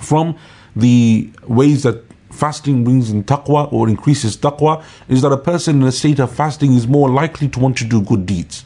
From 0.00 0.36
the 0.74 1.30
ways 1.46 1.82
that 1.82 2.04
fasting 2.30 2.84
brings 2.84 3.10
in 3.10 3.24
taqwa 3.24 3.70
or 3.72 3.88
increases 3.88 4.36
taqwa 4.36 4.82
is 5.08 5.22
that 5.22 5.32
a 5.32 5.36
person 5.36 5.82
in 5.82 5.88
a 5.88 5.92
state 5.92 6.18
of 6.18 6.30
fasting 6.30 6.74
is 6.74 6.86
more 6.86 7.10
likely 7.10 7.48
to 7.48 7.58
want 7.58 7.76
to 7.78 7.84
do 7.84 8.00
good 8.02 8.26
deeds. 8.26 8.64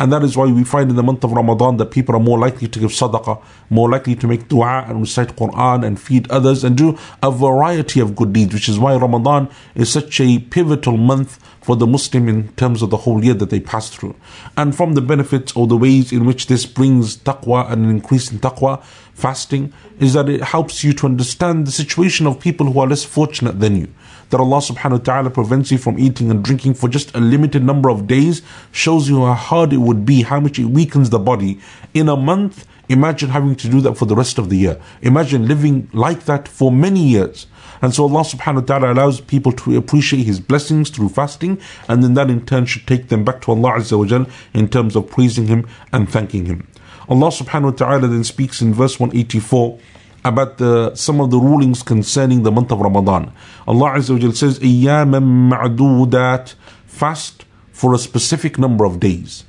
And 0.00 0.10
that 0.14 0.24
is 0.24 0.34
why 0.34 0.46
we 0.46 0.64
find 0.64 0.88
in 0.88 0.96
the 0.96 1.02
month 1.02 1.24
of 1.24 1.32
Ramadan 1.32 1.76
that 1.76 1.90
people 1.90 2.16
are 2.16 2.20
more 2.20 2.38
likely 2.38 2.68
to 2.68 2.78
give 2.78 2.90
sadaqah, 2.90 3.42
more 3.68 3.90
likely 3.90 4.16
to 4.16 4.26
make 4.26 4.48
dua 4.48 4.86
and 4.88 5.02
recite 5.02 5.36
Quran 5.36 5.84
and 5.84 6.00
feed 6.00 6.28
others 6.30 6.64
and 6.64 6.74
do 6.74 6.98
a 7.22 7.30
variety 7.30 8.00
of 8.00 8.16
good 8.16 8.32
deeds, 8.32 8.54
which 8.54 8.70
is 8.70 8.78
why 8.78 8.96
Ramadan 8.96 9.50
is 9.74 9.92
such 9.92 10.18
a 10.22 10.38
pivotal 10.38 10.96
month 10.96 11.38
for 11.60 11.76
the 11.76 11.86
Muslim 11.86 12.30
in 12.30 12.48
terms 12.54 12.80
of 12.80 12.88
the 12.88 12.96
whole 12.96 13.22
year 13.22 13.34
that 13.34 13.50
they 13.50 13.60
pass 13.60 13.90
through. 13.90 14.16
And 14.56 14.74
from 14.74 14.94
the 14.94 15.02
benefits 15.02 15.52
or 15.54 15.66
the 15.66 15.76
ways 15.76 16.12
in 16.12 16.24
which 16.24 16.46
this 16.46 16.64
brings 16.64 17.18
taqwa 17.18 17.70
and 17.70 17.84
an 17.84 17.90
increase 17.90 18.32
in 18.32 18.38
taqwa, 18.38 18.82
fasting, 19.12 19.70
is 19.98 20.14
that 20.14 20.30
it 20.30 20.42
helps 20.42 20.82
you 20.82 20.94
to 20.94 21.04
understand 21.04 21.66
the 21.66 21.72
situation 21.72 22.26
of 22.26 22.40
people 22.40 22.72
who 22.72 22.80
are 22.80 22.88
less 22.88 23.04
fortunate 23.04 23.60
than 23.60 23.76
you 23.76 23.88
that 24.30 24.40
Allah 24.40 24.58
subhanahu 24.58 24.98
wa 24.98 24.98
ta'ala 24.98 25.30
prevents 25.30 25.70
you 25.70 25.78
from 25.78 25.98
eating 25.98 26.30
and 26.30 26.42
drinking 26.44 26.74
for 26.74 26.88
just 26.88 27.14
a 27.14 27.20
limited 27.20 27.62
number 27.62 27.90
of 27.90 28.06
days 28.06 28.42
shows 28.72 29.08
you 29.08 29.24
how 29.26 29.34
hard 29.34 29.72
it 29.72 29.78
would 29.78 30.06
be, 30.06 30.22
how 30.22 30.40
much 30.40 30.58
it 30.58 30.66
weakens 30.66 31.10
the 31.10 31.18
body. 31.18 31.60
In 31.94 32.08
a 32.08 32.16
month, 32.16 32.66
imagine 32.88 33.30
having 33.30 33.56
to 33.56 33.68
do 33.68 33.80
that 33.82 33.96
for 33.96 34.06
the 34.06 34.16
rest 34.16 34.38
of 34.38 34.48
the 34.48 34.56
year. 34.56 34.80
Imagine 35.02 35.46
living 35.46 35.90
like 35.92 36.24
that 36.24 36.48
for 36.48 36.72
many 36.72 37.00
years. 37.00 37.46
And 37.82 37.94
so 37.94 38.04
Allah 38.04 38.20
subhanahu 38.20 38.68
wa 38.68 38.78
ta'ala 38.78 38.92
allows 38.92 39.20
people 39.20 39.52
to 39.52 39.76
appreciate 39.76 40.24
His 40.24 40.38
blessings 40.38 40.90
through 40.90 41.08
fasting, 41.08 41.60
and 41.88 42.04
then 42.04 42.14
that 42.14 42.30
in 42.30 42.44
turn 42.44 42.66
should 42.66 42.86
take 42.86 43.08
them 43.08 43.24
back 43.24 43.40
to 43.42 43.52
Allah 43.52 43.72
Azza 43.78 43.98
wa 43.98 44.04
Jal 44.04 44.26
in 44.52 44.68
terms 44.68 44.96
of 44.96 45.08
praising 45.08 45.46
Him 45.46 45.66
and 45.92 46.08
thanking 46.08 46.44
Him. 46.44 46.68
Allah 47.08 47.28
subhanahu 47.28 47.64
wa 47.64 47.70
ta'ala 47.70 48.06
then 48.06 48.22
speaks 48.22 48.60
in 48.60 48.74
verse 48.74 49.00
184 49.00 49.78
about 50.23 50.57
the, 50.57 50.93
some 50.95 51.21
of 51.21 51.29
the 51.29 51.37
rulings 51.37 51.83
concerning 51.83 52.43
the 52.43 52.51
month 52.51 52.71
of 52.71 52.79
Ramadan. 52.79 53.31
Allah 53.67 53.91
Azza 53.91 54.21
wa 54.21 54.31
says, 54.31 54.59
أَيَّامًا 54.59 55.51
مَعْدُودَات 55.51 56.55
Fast 56.87 57.45
for 57.71 57.93
a 57.93 57.97
specific 57.97 58.57
number 58.57 58.85
of 58.85 58.99
days. 58.99 59.43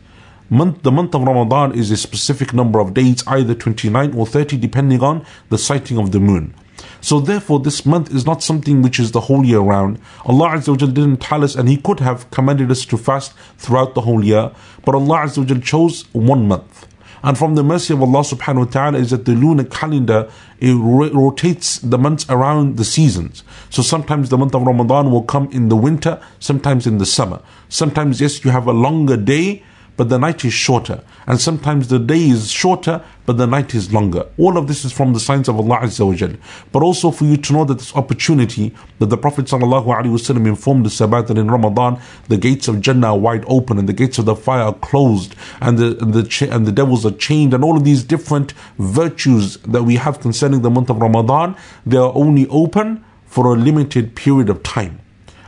Month, 0.50 0.82
the 0.82 0.92
month 0.92 1.14
of 1.14 1.22
Ramadan 1.22 1.76
is 1.76 1.90
a 1.90 1.96
specific 1.96 2.52
number 2.52 2.78
of 2.78 2.92
days, 2.94 3.22
either 3.26 3.54
29 3.54 4.14
or 4.14 4.26
30, 4.26 4.58
depending 4.58 5.02
on 5.02 5.24
the 5.48 5.58
sighting 5.58 5.98
of 5.98 6.12
the 6.12 6.20
moon. 6.20 6.54
So 7.00 7.20
therefore, 7.20 7.60
this 7.60 7.86
month 7.86 8.14
is 8.14 8.26
not 8.26 8.42
something 8.42 8.82
which 8.82 9.00
is 9.00 9.12
the 9.12 9.22
whole 9.22 9.44
year 9.44 9.60
round. 9.60 9.98
Allah 10.24 10.50
Azza 10.50 10.68
wa 10.68 10.76
didn't 10.76 11.18
tell 11.18 11.42
us, 11.42 11.54
and 11.54 11.68
He 11.68 11.76
could 11.76 12.00
have 12.00 12.30
commanded 12.30 12.70
us 12.70 12.84
to 12.86 12.96
fast 12.96 13.32
throughout 13.58 13.94
the 13.94 14.02
whole 14.02 14.24
year, 14.24 14.52
but 14.84 14.94
Allah 14.94 15.20
Azza 15.20 15.38
wa 15.38 15.60
chose 15.60 16.04
one 16.12 16.46
month. 16.46 16.86
And 17.23 17.37
from 17.37 17.55
the 17.55 17.63
mercy 17.63 17.93
of 17.93 18.01
Allah 18.01 18.21
subhanahu 18.21 18.65
wa 18.65 18.71
ta'ala 18.71 18.97
is 18.97 19.11
that 19.11 19.25
the 19.25 19.33
lunar 19.33 19.63
calendar 19.63 20.29
it 20.59 20.73
rotates 20.73 21.79
the 21.79 21.97
months 21.97 22.25
around 22.29 22.77
the 22.77 22.85
seasons. 22.85 23.43
So 23.69 23.81
sometimes 23.81 24.29
the 24.29 24.37
month 24.37 24.55
of 24.55 24.63
Ramadan 24.63 25.11
will 25.11 25.23
come 25.23 25.49
in 25.51 25.69
the 25.69 25.75
winter, 25.75 26.21
sometimes 26.39 26.85
in 26.87 26.97
the 26.97 27.05
summer. 27.05 27.41
Sometimes, 27.69 28.21
yes, 28.21 28.43
you 28.43 28.51
have 28.51 28.67
a 28.67 28.73
longer 28.73 29.17
day, 29.17 29.63
but 30.01 30.09
the 30.09 30.17
night 30.17 30.43
is 30.43 30.51
shorter. 30.51 31.03
And 31.27 31.39
sometimes 31.39 31.89
the 31.89 31.99
day 31.99 32.27
is 32.27 32.51
shorter, 32.51 33.03
but 33.27 33.37
the 33.37 33.45
night 33.45 33.75
is 33.75 33.93
longer. 33.93 34.25
All 34.39 34.57
of 34.57 34.65
this 34.67 34.83
is 34.83 34.91
from 34.91 35.13
the 35.13 35.19
signs 35.19 35.47
of 35.47 35.57
Allah 35.57 35.81
Azza 35.81 36.07
wa 36.07 36.15
Jal. 36.15 36.31
But 36.71 36.81
also 36.81 37.11
for 37.11 37.25
you 37.25 37.37
to 37.37 37.53
know 37.53 37.65
that 37.65 37.77
this 37.77 37.95
opportunity 37.95 38.73
that 38.97 39.11
the 39.11 39.17
Prophet 39.17 39.45
ﷺ 39.45 40.47
informed 40.47 40.87
us 40.87 40.99
about 41.01 41.27
that 41.27 41.37
in 41.37 41.51
Ramadan, 41.51 42.01
the 42.29 42.37
gates 42.37 42.67
of 42.67 42.81
Jannah 42.81 43.09
are 43.09 43.19
wide 43.19 43.45
open 43.45 43.77
and 43.77 43.87
the 43.87 43.93
gates 43.93 44.17
of 44.17 44.25
the 44.25 44.35
fire 44.35 44.63
are 44.63 44.73
closed 44.73 45.35
and 45.61 45.77
the, 45.77 45.95
and 46.01 46.15
the, 46.15 46.49
and 46.51 46.65
the 46.65 46.71
devils 46.71 47.05
are 47.05 47.11
chained 47.11 47.53
and 47.53 47.63
all 47.63 47.77
of 47.77 47.83
these 47.83 48.03
different 48.03 48.53
virtues 48.79 49.57
that 49.57 49.83
we 49.83 49.97
have 49.97 50.19
concerning 50.19 50.63
the 50.63 50.71
month 50.71 50.89
of 50.89 50.97
Ramadan, 50.97 51.55
they 51.85 51.97
are 51.97 52.11
only 52.15 52.47
open 52.47 53.05
for 53.27 53.53
a 53.53 53.55
limited 53.55 54.15
period 54.15 54.49
of 54.49 54.63
time. 54.63 55.00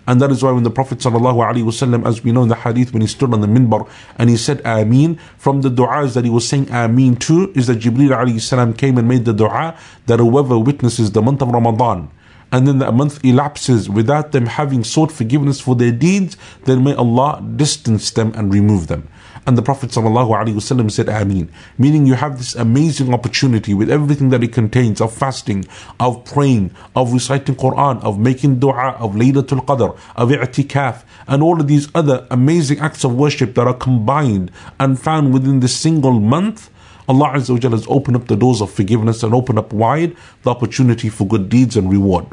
And 0.05 0.22
that 0.22 0.31
is 0.31 0.43
why 0.43 0.51
when 0.51 0.63
the 0.63 0.69
Prophet 0.69 1.00
ﷺ, 1.00 2.05
as 2.05 2.24
we 2.24 2.31
know 2.31 2.43
in 2.43 2.50
the 2.50 2.55
hadith, 2.55 2.91
when 2.91 3.01
he 3.01 3.07
stood 3.07 3.33
on 3.33 3.41
the 3.41 3.48
minbar 3.48 3.88
and 4.17 4.29
he 4.29 4.36
said 4.36 4.62
Ameen, 4.65 5.17
from 5.38 5.62
the 5.62 5.69
du'as 5.69 6.13
that 6.13 6.25
he 6.25 6.29
was 6.29 6.48
saying 6.48 6.69
Ameen 6.72 7.15
to 7.19 7.51
is 7.55 7.67
that 7.67 7.79
Jibreel 7.79 8.10
ﷺ 8.10 8.77
came 8.77 8.98
and 8.98 9.07
made 9.07 9.25
the 9.25 9.33
du'a 9.33 9.77
that 10.07 10.19
whoever 10.19 10.60
witnesses 10.60 11.12
the 11.12 11.22
month 11.22 11.41
of 11.41 11.50
Ramadan 11.50 12.10
and 12.53 12.67
then 12.67 12.77
the 12.77 12.91
month 12.91 13.25
elapses 13.25 13.89
without 13.89 14.31
them 14.31 14.45
having 14.45 14.83
sought 14.83 15.12
forgiveness 15.12 15.60
for 15.60 15.75
their 15.75 15.91
deeds, 15.91 16.38
then 16.65 16.83
may 16.83 16.93
Allah 16.93 17.43
distance 17.55 18.12
them 18.12 18.31
and 18.36 18.53
remove 18.53 18.86
them. 18.86 19.10
And 19.45 19.57
the 19.57 19.62
Prophet 19.62 19.89
ﷺ 19.89 20.91
said, 20.91 21.09
Ameen. 21.09 21.51
Meaning 21.77 22.05
you 22.05 22.13
have 22.13 22.38
this 22.38 22.55
amazing 22.55 23.13
opportunity 23.13 23.73
with 23.73 23.91
everything 23.91 24.29
that 24.29 24.43
it 24.43 24.53
contains 24.53 25.01
of 25.01 25.13
fasting, 25.13 25.65
of 26.00 26.23
praying, 26.23 26.71
of 26.95 27.12
reciting 27.12 27.55
Quran, 27.55 28.01
of 28.03 28.17
making 28.17 28.59
dua, 28.59 28.91
of 29.00 29.15
Laylatul 29.15 29.65
Qadr, 29.65 29.97
of 30.15 30.29
i'tikaf, 30.29 31.03
and 31.27 31.43
all 31.43 31.59
of 31.59 31.67
these 31.67 31.89
other 31.93 32.25
amazing 32.31 32.79
acts 32.79 33.03
of 33.03 33.15
worship 33.15 33.53
that 33.55 33.67
are 33.67 33.73
combined 33.73 34.50
and 34.79 35.00
found 35.00 35.33
within 35.33 35.59
this 35.59 35.75
single 35.75 36.19
month. 36.19 36.69
Allah 37.09 37.33
Azza 37.35 37.62
wa 37.62 37.69
has 37.71 37.85
opened 37.89 38.15
up 38.15 38.27
the 38.27 38.38
doors 38.38 38.62
of 38.62 38.71
forgiveness 38.71 39.23
and 39.23 39.33
opened 39.33 39.59
up 39.59 39.73
wide 39.73 40.15
the 40.43 40.51
opportunity 40.51 41.09
for 41.09 41.27
good 41.27 41.50
deeds 41.50 41.75
and 41.75 41.91
reward. 41.91 42.27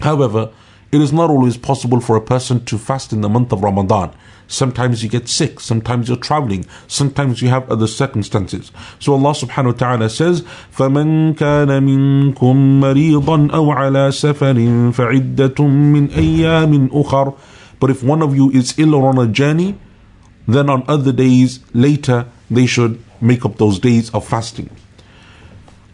However, 0.00 0.52
it 0.91 1.01
is 1.01 1.11
not 1.11 1.29
always 1.29 1.57
possible 1.57 1.99
for 1.99 2.15
a 2.15 2.21
person 2.21 2.63
to 2.65 2.77
fast 2.77 3.11
in 3.11 3.21
the 3.21 3.29
month 3.29 3.51
of 3.51 3.61
Ramadan. 3.61 4.13
Sometimes 4.47 5.03
you 5.03 5.09
get 5.09 5.27
sick, 5.27 5.59
sometimes 5.59 6.07
you're 6.07 6.17
traveling, 6.17 6.65
sometimes 6.87 7.41
you 7.41 7.49
have 7.49 7.69
other 7.69 7.87
circumstances. 7.87 8.71
So 8.99 9.13
Allah 9.13 9.31
subhanahu 9.31 9.65
wa 9.65 9.71
ta'ala 9.73 10.09
says, 10.09 10.43
فَمَنْ 10.73 11.35
كَانَ 11.35 11.67
مِنْكُمْ 11.67 12.79
مَرِيضًا 12.79 13.51
أَوْ 13.51 13.75
عَلَى 13.75 14.07
سَفَرٍ 14.13 14.93
فَعِدَّةٌ 14.93 15.55
مِّنْ 15.55 16.07
أَيَّامٍ 16.09 16.89
أُخَرٍ 16.89 17.37
But 17.81 17.89
if 17.89 18.01
one 18.01 18.21
of 18.21 18.35
you 18.35 18.49
is 18.51 18.79
ill 18.79 18.95
or 18.95 19.09
on 19.09 19.17
a 19.17 19.27
journey, 19.27 19.77
then 20.47 20.69
on 20.69 20.85
other 20.87 21.11
days 21.11 21.59
later 21.73 22.27
they 22.49 22.65
should 22.65 23.03
make 23.19 23.43
up 23.43 23.57
those 23.57 23.79
days 23.79 24.09
of 24.11 24.25
fasting. 24.25 24.69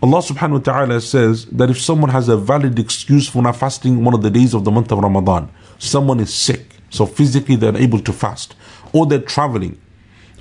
Allah 0.00 0.18
subhanahu 0.18 0.52
wa 0.52 0.58
ta'ala 0.58 1.00
says 1.00 1.46
that 1.46 1.70
if 1.70 1.80
someone 1.80 2.10
has 2.10 2.28
a 2.28 2.36
valid 2.36 2.78
excuse 2.78 3.28
for 3.28 3.42
not 3.42 3.56
fasting 3.56 4.04
one 4.04 4.14
of 4.14 4.22
the 4.22 4.30
days 4.30 4.54
of 4.54 4.62
the 4.62 4.70
month 4.70 4.92
of 4.92 5.00
Ramadan, 5.00 5.50
someone 5.80 6.20
is 6.20 6.32
sick, 6.32 6.76
so 6.88 7.04
physically 7.04 7.56
they're 7.56 7.76
able 7.76 7.98
to 7.98 8.12
fast, 8.12 8.54
or 8.92 9.06
they're 9.06 9.18
traveling, 9.18 9.76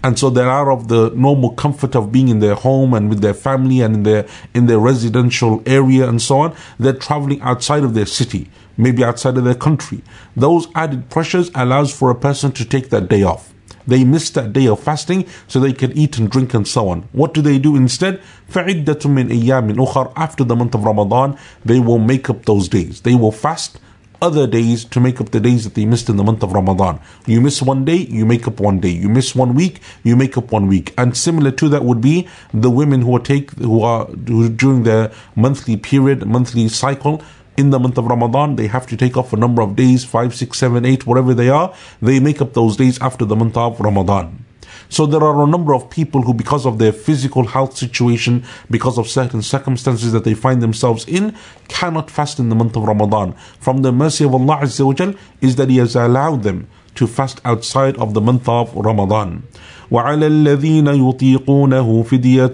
and 0.04 0.20
so 0.20 0.30
they're 0.30 0.52
out 0.52 0.68
of 0.68 0.90
the 0.90 1.10
normal 1.16 1.54
comfort 1.54 1.96
of 1.96 2.12
being 2.12 2.28
in 2.28 2.38
their 2.38 2.54
home 2.54 2.94
and 2.94 3.10
with 3.10 3.22
their 3.22 3.34
family 3.34 3.82
and 3.82 3.96
in 3.96 4.04
their 4.04 4.28
in 4.54 4.68
their 4.68 4.78
residential 4.78 5.64
area 5.66 6.08
and 6.08 6.22
so 6.22 6.38
on. 6.38 6.56
They're 6.78 6.94
traveling 6.94 7.42
outside 7.42 7.84
of 7.84 7.96
their 7.96 8.06
city, 8.06 8.52
maybe 8.78 9.04
outside 9.04 9.38
of 9.38 9.44
their 9.44 9.56
country. 9.56 10.04
Those 10.36 10.68
added 10.76 11.10
pressures 11.10 11.50
allows 11.56 11.92
for 11.92 12.12
a 12.12 12.16
person 12.16 12.52
to 12.52 12.64
take 12.64 12.92
that 12.92 13.10
day 13.10 13.24
off. 13.24 13.56
They 13.87 14.05
miss 14.05 14.31
that 14.31 14.53
day 14.53 14.69
of 14.69 14.81
fasting 14.81 15.27
so 15.49 15.59
they 15.59 15.73
can 15.73 15.93
eat 15.93 16.19
and 16.19 16.31
drink 16.31 16.55
and 16.55 16.67
so 16.67 16.89
on. 16.89 17.03
What 17.13 17.35
do 17.35 17.43
they 17.43 17.59
do 17.59 17.77
instead? 17.77 18.21
فَعِدَّةٌ 18.51 18.85
مِّنْ 18.85 19.33
أَيَّامٍ 19.33 19.75
أُخَرٍ 19.75 20.13
After 20.17 20.45
the 20.45 20.55
month 20.55 20.75
of 20.75 20.85
Ramadan, 20.85 21.37
they 21.65 21.81
will 21.81 21.99
make 21.99 22.31
up 22.31 22.45
those 22.45 22.69
days. 22.69 23.01
They 23.01 23.15
will 23.15 23.33
fast 23.33 23.81
other 24.23 24.47
days 24.47 24.85
to 24.85 25.01
make 25.01 25.21
up 25.21 25.31
the 25.31 25.41
days 25.41 25.65
that 25.65 25.75
they 25.75 25.85
missed 25.85 26.09
in 26.09 26.17
the 26.17 26.23
month 26.23 26.45
of 26.45 26.53
Ramadan. 26.53 27.01
You 27.27 27.41
miss 27.41 27.61
one 27.61 27.85
day, 27.85 27.97
you 27.97 28.25
make 28.25 28.47
up 28.47 28.61
one 28.61 28.79
day. 28.79 28.91
You 28.91 29.09
miss 29.09 29.35
one 29.35 29.55
week, 29.55 29.81
you 30.05 30.15
make 30.15 30.39
up 30.39 30.53
one 30.53 30.69
week. 30.69 30.95
And 30.97 31.17
similar 31.17 31.51
to 31.51 31.69
that 31.71 31.85
would 31.85 32.01
be 32.01 32.29
the 32.55 32.71
women 32.71 33.03
who 33.03 33.17
are 33.17 33.21
take 33.21 33.51
who 33.59 33.83
are 33.83 34.07
who 34.07 34.49
during 34.49 34.85
their 34.85 35.11
monthly 35.35 35.77
period, 35.77 36.25
monthly 36.25 36.69
cycle, 36.69 37.21
in 37.58 37.72
the 37.72 37.80
month 37.80 37.98
of 37.98 38.06
Ramadan, 38.06 38.56
they 38.56 38.68
have 38.68 38.88
to 38.88 38.96
take 38.96 39.18
off 39.18 39.34
a 39.34 39.38
number 39.38 39.62
of 39.62 39.76
days, 39.76 40.06
five, 40.06 40.36
six, 40.36 40.58
seven, 40.60 40.86
eight, 40.86 41.06
whatever 41.08 41.34
they 41.34 41.50
are. 41.50 41.74
They 42.02 42.20
make 42.20 42.40
up 42.40 42.54
those 42.54 42.78
days 42.78 43.02
after 43.02 43.26
the 43.26 43.36
month 43.36 43.58
of 43.58 43.80
Ramadan. 43.80 44.46
So 44.90 45.06
there 45.06 45.24
are 45.24 45.44
a 45.44 45.48
number 45.48 45.74
of 45.74 45.90
people 45.90 46.22
who, 46.22 46.34
because 46.34 46.66
of 46.66 46.78
their 46.78 46.94
physical 46.94 47.46
health 47.46 47.76
situation, 47.76 48.46
because 48.70 48.98
of 48.98 49.08
certain 49.08 49.42
circumstances 49.42 50.14
that 50.14 50.24
they 50.24 50.34
find 50.34 50.62
themselves 50.62 51.06
in, 51.08 51.36
cannot 51.68 52.10
fast 52.10 52.40
in 52.40 52.50
the 52.50 52.56
month 52.56 52.78
of 52.78 52.84
Ramadan. 52.84 53.34
From 53.60 53.82
the 53.82 53.92
mercy 53.92 54.24
of 54.24 54.34
Allah 54.34 54.60
Azza 54.62 54.86
wa 54.86 55.20
is 55.42 55.56
that 55.58 55.70
He 55.70 55.78
has 55.78 55.96
allowed 55.96 56.44
them 56.44 56.70
to 56.96 57.08
fast 57.08 57.42
outside 57.44 57.98
of 57.98 58.14
the 58.14 58.22
month 58.22 58.48
of 58.48 58.74
Ramadan. 58.76 59.44
وعلى 59.91 60.27
الذين 60.27 60.87
يطيقونه 60.87 62.03
فدية 62.03 62.53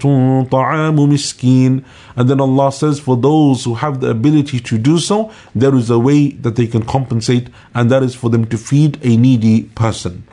طعام 0.50 0.96
مسكين 0.96 1.82
and 2.16 2.28
then 2.28 2.40
Allah 2.40 2.72
says 2.72 2.98
for 2.98 3.16
those 3.16 3.64
who 3.64 3.74
have 3.74 4.00
the 4.00 4.10
ability 4.10 4.58
to 4.60 4.78
do 4.78 4.98
so 4.98 5.30
there 5.54 5.74
is 5.74 5.90
a 5.90 5.98
way 5.98 6.30
that 6.30 6.56
they 6.56 6.66
can 6.66 6.82
compensate 6.82 7.48
and 7.74 7.90
that 7.90 8.02
is 8.02 8.14
for 8.14 8.30
them 8.30 8.44
to 8.46 8.58
feed 8.58 8.98
a 9.02 9.16
needy 9.16 9.62
person 9.74 10.24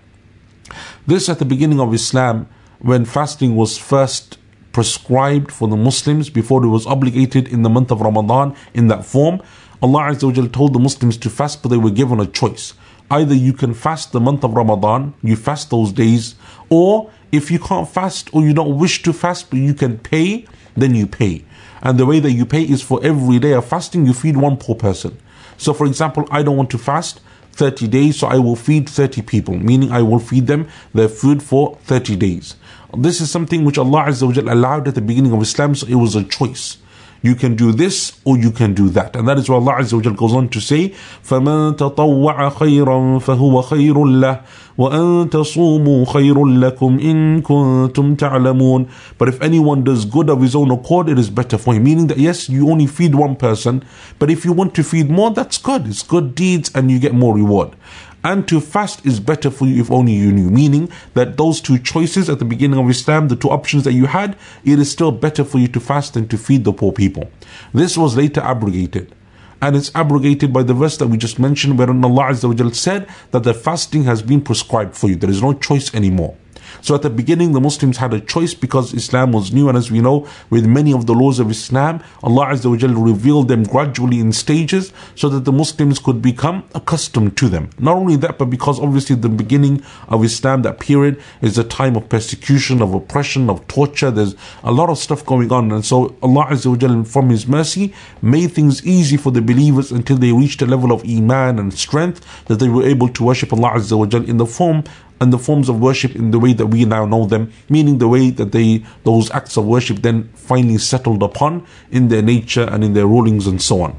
this 1.06 1.30
at 1.30 1.39
the 1.39 1.46
beginning 1.46 1.80
of 1.80 1.94
Islam 1.94 2.48
when 2.80 3.06
fasting 3.06 3.56
was 3.56 3.77
first 3.77 4.38
prescribed 4.72 5.51
for 5.51 5.68
the 5.68 5.77
Muslims 5.77 6.30
before 6.30 6.63
it 6.65 6.70
was 6.70 6.86
obligated 6.88 7.48
in 7.48 7.62
the 7.62 7.70
month 7.70 7.92
of 7.92 8.01
Ramadan 8.01 8.56
in 8.74 8.88
that 8.88 9.06
form 9.06 9.42
Allah 9.82 10.10
Azza 10.12 10.25
wa 10.25 10.48
told 10.48 10.74
the 10.74 10.80
Muslims 10.80 11.18
to 11.18 11.30
fast 11.30 11.62
but 11.62 11.70
they 11.70 11.77
were 11.77 11.92
given 11.92 12.20
a 12.20 12.25
choice 12.25 12.74
either 13.12 13.36
you 13.36 13.54
can 13.54 13.74
fast 13.74 14.12
the 14.12 14.20
month 14.20 14.44
of 14.44 14.54
Ramadan, 14.54 15.13
you 15.22 15.36
fast 15.36 15.70
those 15.70 15.92
days, 15.92 16.36
or 16.71 17.11
if 17.33 17.50
you 17.50 17.59
can't 17.59 17.89
fast 17.89 18.33
or 18.33 18.43
you 18.43 18.55
don't 18.55 18.79
wish 18.79 19.03
to 19.03 19.12
fast 19.12 19.50
but 19.50 19.59
you 19.59 19.75
can 19.75 19.99
pay, 19.99 20.47
then 20.77 20.95
you 20.95 21.07
pay. 21.07 21.45
And 21.83 21.99
the 21.99 22.07
way 22.07 22.21
that 22.21 22.33
you 22.33 22.47
pay 22.47 22.62
is 22.62 22.83
for 22.83 23.00
every 23.03 23.39
day 23.39 23.53
of 23.53 23.67
fasting, 23.67 24.07
you 24.07 24.12
feed 24.12 24.37
one 24.37 24.57
poor 24.57 24.75
person. 24.75 25.17
So, 25.57 25.75
for 25.75 25.87
example, 25.87 26.27
I 26.31 26.43
don't 26.43 26.57
want 26.57 26.71
to 26.71 26.79
fast 26.79 27.21
30 27.53 27.89
days, 27.89 28.19
so 28.19 28.27
I 28.27 28.39
will 28.39 28.57
feed 28.57 28.89
30 28.89 29.23
people, 29.23 29.57
meaning 29.59 29.91
I 29.91 30.03
will 30.03 30.19
feed 30.19 30.47
them 30.47 30.69
their 30.95 31.09
food 31.09 31.43
for 31.43 31.77
30 31.85 32.17
days. 32.17 32.57
This 32.97 33.21
is 33.21 33.31
something 33.31 33.65
which 33.65 33.79
Allah 33.79 34.05
Azza 34.09 34.27
wa 34.27 34.53
allowed 34.53 34.89
at 34.89 34.95
the 34.95 35.00
beginning 35.00 35.33
of 35.33 35.43
Islam, 35.43 35.75
so 35.75 35.87
it 35.87 35.95
was 35.95 36.17
a 36.17 36.25
choice. 36.25 36.79
You 37.22 37.34
can 37.34 37.56
do 37.56 37.72
this 37.72 38.22
or 38.24 38.38
you 38.38 38.51
can 38.51 38.75
do 38.75 38.89
that. 38.89 39.15
And 39.15 39.27
that 39.27 39.39
is 39.39 39.50
why 39.50 39.56
Allah 39.56 39.77
Azza 39.80 39.94
wa 39.94 40.12
goes 40.12 40.34
on 40.34 40.48
to 40.50 40.62
say, 40.62 40.89
فَمَن 41.24 41.75
تَطَوَّعَ 41.75 42.50
خَيْرًا 42.51 43.20
فَهُوَ 43.20 43.63
خَيْرٌ 43.63 43.96
لَهُ 43.96 44.42
وَأَن 44.77 45.30
تَصُومُوا 45.32 46.06
خَيْرٌ 46.06 46.36
لَكُمْ 46.36 47.00
إِن 47.00 47.42
كُنتُمْ 47.42 48.15
تَعْلَمُونَ 48.18 48.89
But 49.18 49.30
if 49.30 49.42
anyone 49.42 49.84
does 49.84 50.06
good 50.06 50.30
of 50.30 50.42
his 50.42 50.54
own 50.54 50.70
accord, 50.70 51.10
it 51.10 51.18
is 51.18 51.32
better 51.32 51.58
for 51.58 51.74
him. 51.74 51.86
Meaning 51.86 52.08
that 52.08 52.20
yes, 52.20 52.48
you 52.48 52.70
only 52.70 52.86
feed 52.86 53.15
one 53.15 53.36
person, 53.36 53.84
but 54.20 54.30
if 54.30 54.46
you 54.46 54.54
want 54.54 54.75
to 54.75 54.84
feed 54.84 55.10
more, 55.10 55.32
that's 55.32 55.58
good. 55.58 55.88
It's 55.88 56.04
good 56.04 56.36
deeds 56.36 56.70
and 56.75 56.92
you 56.92 57.00
get 57.00 57.15
more 57.15 57.34
reward 57.34 57.75
and 58.23 58.47
to 58.49 58.61
fast 58.61 59.05
is 59.07 59.21
better 59.21 59.50
for 59.50 59.67
you 59.67 59.81
if 59.81 59.91
only 59.91 60.12
you 60.12 60.33
knew. 60.33 60.50
Meaning 60.50 60.91
that 61.15 61.37
those 61.37 61.61
two 61.61 61.79
choices 61.79 62.29
at 62.29 62.39
the 62.39 62.45
beginning 62.45 62.79
of 62.79 62.89
Islam, 62.91 63.29
the 63.29 63.37
two 63.37 63.50
options 63.50 63.85
that 63.85 63.93
you 63.93 64.07
had, 64.07 64.37
it 64.65 64.79
is 64.79 64.91
still 64.91 65.12
better 65.12 65.45
for 65.45 65.59
you 65.59 65.69
to 65.69 65.81
fast 65.81 66.15
than 66.15 66.29
to 66.29 66.37
feed 66.37 66.65
the 66.65 66.73
poor 66.73 66.93
people. 66.93 67.31
This 67.73 67.97
was 67.97 68.17
later 68.17 68.41
abrogated. 68.41 69.15
And 69.62 69.77
it's 69.77 69.95
abrogated 69.95 70.53
by 70.53 70.62
the 70.62 70.73
verse 70.73 70.97
that 70.99 71.09
we 71.09 71.19
just 71.19 71.39
mentioned, 71.39 71.79
wherein 71.79 72.03
Allah 72.03 72.35
said 72.35 73.09
that 73.31 73.43
the 73.43 73.53
fasting 73.53 74.05
has 74.05 74.23
been 74.23 74.41
prescribed 74.41 74.97
for 74.97 75.09
you. 75.09 75.17
There 75.17 75.29
is 75.29 75.43
no 75.43 75.53
choice 75.53 75.95
anymore. 75.95 76.37
So 76.81 76.95
at 76.95 77.03
the 77.03 77.11
beginning, 77.11 77.53
the 77.53 77.61
Muslims 77.61 77.99
had 77.99 78.15
a 78.15 78.21
choice 78.21 78.55
because 78.55 78.95
Islam 78.95 79.33
was 79.33 79.53
new, 79.53 79.69
and 79.69 79.77
as 79.77 79.91
we 79.91 80.00
know, 80.00 80.27
with 80.50 80.67
many 80.67 80.93
of 80.93 81.07
the 81.07 81.15
laws 81.15 81.39
of 81.39 81.50
Islam, 81.50 82.03
Allah 82.23 82.47
Azza 82.47 82.67
wa 82.71 83.03
revealed 83.03 83.49
them 83.49 83.65
gradually 83.65 84.21
in 84.21 84.33
stages 84.33 84.93
so 85.15 85.29
that 85.29 85.45
the 85.45 85.53
Muslims 85.53 85.99
could 85.99 86.23
become 86.23 86.65
accustomed 86.75 87.37
to 87.37 87.49
them. 87.49 87.71
Not 87.79 87.97
only 87.97 88.17
that, 88.17 88.39
but 88.39 88.47
because 88.47 88.81
obviously 88.81 89.17
the 89.17 89.29
beginning 89.29 89.83
of 90.09 90.25
Islam, 90.25 90.62
that 90.62 90.81
period, 90.81 91.21
is 91.43 91.59
a 91.59 91.65
time 91.65 91.97
of 91.97 92.09
persecution, 92.09 92.83
of 92.83 92.95
oppression, 92.95 93.50
of 93.50 93.67
torture. 93.69 94.11
There's 94.11 94.35
a 94.62 94.73
lot 94.73 94.91
of 94.91 94.99
stuff 94.99 95.25
going 95.25 95.53
on, 95.53 95.73
and 95.73 95.85
so 95.85 96.17
Allah 96.23 96.47
Azza 96.50 96.67
wa 96.67 96.77
Jalla, 96.77 97.07
from 97.07 97.31
His 97.31 97.47
mercy, 97.47 97.95
made 98.23 98.53
things 98.53 98.85
easy 98.87 99.17
for 99.17 99.31
the 99.31 99.43
believers 99.43 99.93
until 99.93 100.17
they 100.17 100.33
reached 100.33 100.62
a 100.62 100.67
level 100.67 100.93
of 100.93 101.05
iman 101.05 101.59
and 101.59 101.73
strength 101.73 102.21
that 102.47 102.59
they 102.59 102.69
were 102.69 102.85
able 102.85 103.09
to 103.09 103.25
worship 103.25 103.53
Allah 103.53 103.73
Azza 103.75 103.97
wa 103.97 104.07
in 104.25 104.37
the 104.37 104.47
form 104.47 104.85
and 105.21 105.33
the 105.33 105.39
forms 105.39 105.69
of 105.69 105.81
worship 105.81 106.17
in 106.17 106.31
the 106.31 106.39
way 106.39 106.53
that 106.53 106.67
we 106.67 106.85
now 106.85 107.05
know 107.05 107.27
them, 107.27 107.53
meaning 107.69 107.99
the 107.99 108.09
way 108.09 108.31
that 108.31 108.53
they 108.53 108.85
those 109.05 109.31
acts 109.31 109.57
of 109.57 109.67
worship 109.67 109.99
then 109.99 110.31
finally 110.35 110.79
settled 110.79 111.23
upon 111.23 111.67
in 111.91 112.09
their 112.09 112.23
nature 112.23 112.69
and 112.71 112.83
in 112.83 112.95
their 112.95 113.07
rulings 113.07 113.47
and 113.47 113.61
so 113.61 113.83
on. 113.83 113.97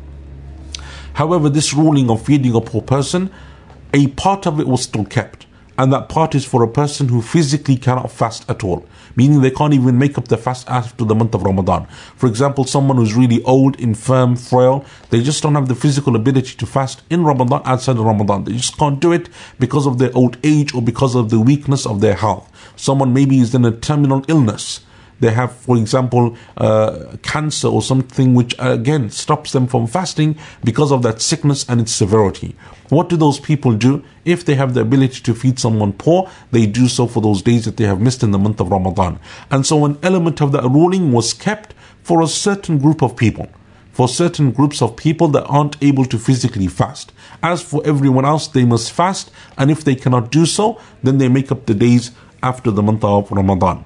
However, 1.14 1.50
this 1.50 1.74
ruling 1.74 2.10
of 2.10 2.26
feeding 2.26 2.56
a 2.56 2.62
poor 2.62 2.82
person, 2.82 3.32
a 3.94 4.08
part 4.08 4.48
of 4.48 4.60
it 4.60 4.68
was 4.68 4.84
still 4.84 5.06
kept 5.06 5.46
and 5.82 5.92
that 5.92 6.10
part 6.10 6.36
is 6.36 6.46
for 6.46 6.62
a 6.62 6.68
person 6.68 7.08
who 7.10 7.22
physically 7.22 7.76
cannot 7.76 8.12
fast 8.12 8.48
at 8.48 8.64
all, 8.64 8.86
meaning 9.16 9.42
they 9.42 9.52
can't 9.52 9.74
even 9.74 9.98
make 9.98 10.18
up 10.18 10.28
the 10.28 10.38
fast 10.38 10.70
after 10.70 11.06
the 11.06 11.16
month 11.16 11.34
of 11.34 11.44
Ramadan. 11.44 11.86
For 12.16 12.28
example, 12.28 12.66
someone 12.66 12.98
who's 12.98 13.14
really 13.14 13.44
old, 13.44 13.80
infirm, 13.80 14.36
frail, 14.36 14.86
they 15.10 15.22
just 15.22 15.42
don't 15.44 15.56
have 15.56 15.68
the 15.68 15.76
physical 15.76 16.16
ability 16.16 16.56
to 16.58 16.66
fast 16.66 17.02
in 17.10 17.24
Ramadan 17.24 17.62
outside 17.66 17.98
of 17.98 18.06
Ramadan. 18.06 18.44
They 18.44 18.54
just 18.54 18.78
can't 18.78 19.00
do 19.00 19.12
it 19.12 19.30
because 19.60 19.86
of 19.86 19.98
their 19.98 20.16
old 20.16 20.38
age 20.44 20.74
or 20.74 20.82
because 20.82 21.16
of 21.16 21.30
the 21.30 21.40
weakness 21.40 21.86
of 21.86 22.02
their 22.02 22.16
health. 22.16 22.52
Someone 22.76 23.14
maybe 23.14 23.40
is 23.40 23.54
in 23.54 23.66
a 23.66 23.72
terminal 23.72 24.24
illness 24.28 24.82
they 25.22 25.32
have, 25.32 25.56
for 25.56 25.78
example, 25.78 26.36
uh, 26.58 27.16
cancer 27.22 27.68
or 27.68 27.82
something 27.82 28.34
which 28.34 28.60
uh, 28.60 28.72
again 28.72 29.10
stops 29.10 29.52
them 29.54 29.68
from 29.68 29.88
fasting 29.88 30.36
because 30.64 30.92
of 30.92 31.04
that 31.04 31.22
sickness 31.22 31.66
and 31.70 31.80
its 31.80 31.92
severity. 31.92 32.56
What 32.90 33.08
do 33.08 33.16
those 33.16 33.40
people 33.40 33.74
do? 33.74 34.04
If 34.26 34.44
they 34.44 34.56
have 34.56 34.74
the 34.74 34.82
ability 34.82 35.22
to 35.22 35.34
feed 35.34 35.60
someone 35.60 35.94
poor, 35.94 36.30
they 36.52 36.66
do 36.66 36.88
so 36.88 37.08
for 37.08 37.22
those 37.22 37.42
days 37.42 37.66
that 37.66 37.78
they 37.78 37.86
have 37.86 38.02
missed 38.02 38.24
in 38.24 38.32
the 38.32 38.40
month 38.40 38.60
of 38.60 38.72
Ramadan. 38.72 39.20
And 39.50 39.66
so 39.66 39.86
an 39.86 39.98
element 40.04 40.42
of 40.42 40.52
that 40.52 40.64
ruling 40.64 41.12
was 41.12 41.34
kept 41.34 41.74
for 42.04 42.22
a 42.22 42.28
certain 42.28 42.80
group 42.80 43.02
of 43.02 43.16
people 43.16 43.48
for 43.92 44.08
certain 44.08 44.52
groups 44.52 44.82
of 44.82 44.96
people 44.96 45.28
that 45.28 45.44
aren't 45.46 45.76
able 45.84 46.06
to 46.06 46.18
physically 46.18 46.68
fast. 46.68 47.12
As 47.44 47.62
for 47.62 47.82
everyone 47.86 48.26
else, 48.26 48.48
they 48.48 48.64
must 48.64 48.92
fast, 48.92 49.30
and 49.58 49.70
if 49.70 49.84
they 49.84 49.96
cannot 49.96 50.32
do 50.32 50.46
so, 50.46 50.80
then 51.04 51.18
they 51.18 51.28
make 51.28 51.52
up 51.52 51.66
the 51.66 51.74
days 51.74 52.12
after 52.42 52.72
the 52.72 52.82
month 52.82 53.04
of 53.04 53.30
Ramadan. 53.32 53.84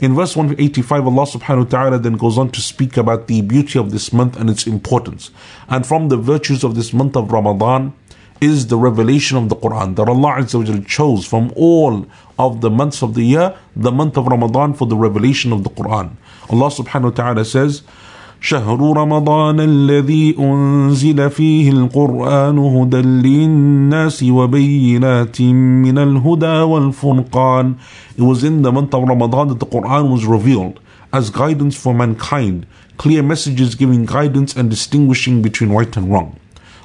In 0.00 0.14
verse 0.14 0.36
185, 0.36 1.06
Allah 1.06 1.26
subhanahu 1.26 1.64
wa 1.64 1.70
ta'ala 1.70 1.98
then 1.98 2.14
goes 2.14 2.36
on 2.36 2.50
to 2.50 2.60
speak 2.60 2.96
about 2.96 3.28
the 3.28 3.42
beauty 3.42 3.78
of 3.78 3.92
this 3.92 4.12
month 4.12 4.36
and 4.36 4.50
its 4.50 4.66
importance. 4.66 5.30
And 5.68 5.86
from 5.86 6.08
the 6.08 6.16
virtues 6.16 6.64
of 6.64 6.74
this 6.74 6.92
month 6.92 7.16
of 7.16 7.30
Ramadan 7.30 7.94
is 8.40 8.66
the 8.66 8.76
revelation 8.76 9.38
of 9.38 9.48
the 9.48 9.56
Quran 9.56 9.94
that 9.96 10.08
Allah 10.08 10.42
Azza 10.42 10.86
chose 10.86 11.24
from 11.24 11.52
all 11.56 12.06
of 12.38 12.60
the 12.60 12.70
months 12.70 13.02
of 13.02 13.14
the 13.14 13.22
year, 13.22 13.56
the 13.76 13.92
month 13.92 14.16
of 14.16 14.26
Ramadan 14.26 14.74
for 14.74 14.86
the 14.86 14.96
revelation 14.96 15.52
of 15.52 15.62
the 15.62 15.70
Quran. 15.70 16.16
Allah 16.50 16.70
subhanahu 16.70 17.04
wa 17.04 17.10
ta'ala 17.10 17.44
says, 17.44 17.82
شهر 18.43 18.97
رمضان 18.97 19.59
الذي 19.59 20.35
أنزل 20.39 21.29
فيه 21.29 21.71
القرآن 21.71 22.57
هدى 22.57 23.01
للناس 23.01 24.23
وبينات 24.23 25.41
من 25.41 25.97
الهدى 25.97 26.61
والفرقان 26.61 27.75
It 28.17 28.23
was 28.23 28.43
in 28.43 28.61
the 28.61 28.71
month 28.71 28.93
of 28.93 29.03
Ramadan 29.03 29.49
that 29.49 29.59
the 29.59 29.65
Quran 29.65 30.11
was 30.11 30.25
revealed 30.25 30.79
as 31.11 31.29
guidance 31.29 31.75
for 31.75 31.93
mankind, 31.93 32.65
clear 32.97 33.23
messages 33.23 33.75
giving 33.75 34.05
guidance 34.05 34.55
and 34.55 34.69
distinguishing 34.69 35.41
between 35.41 35.71
right 35.71 35.95
and 35.97 36.11
wrong. 36.11 36.39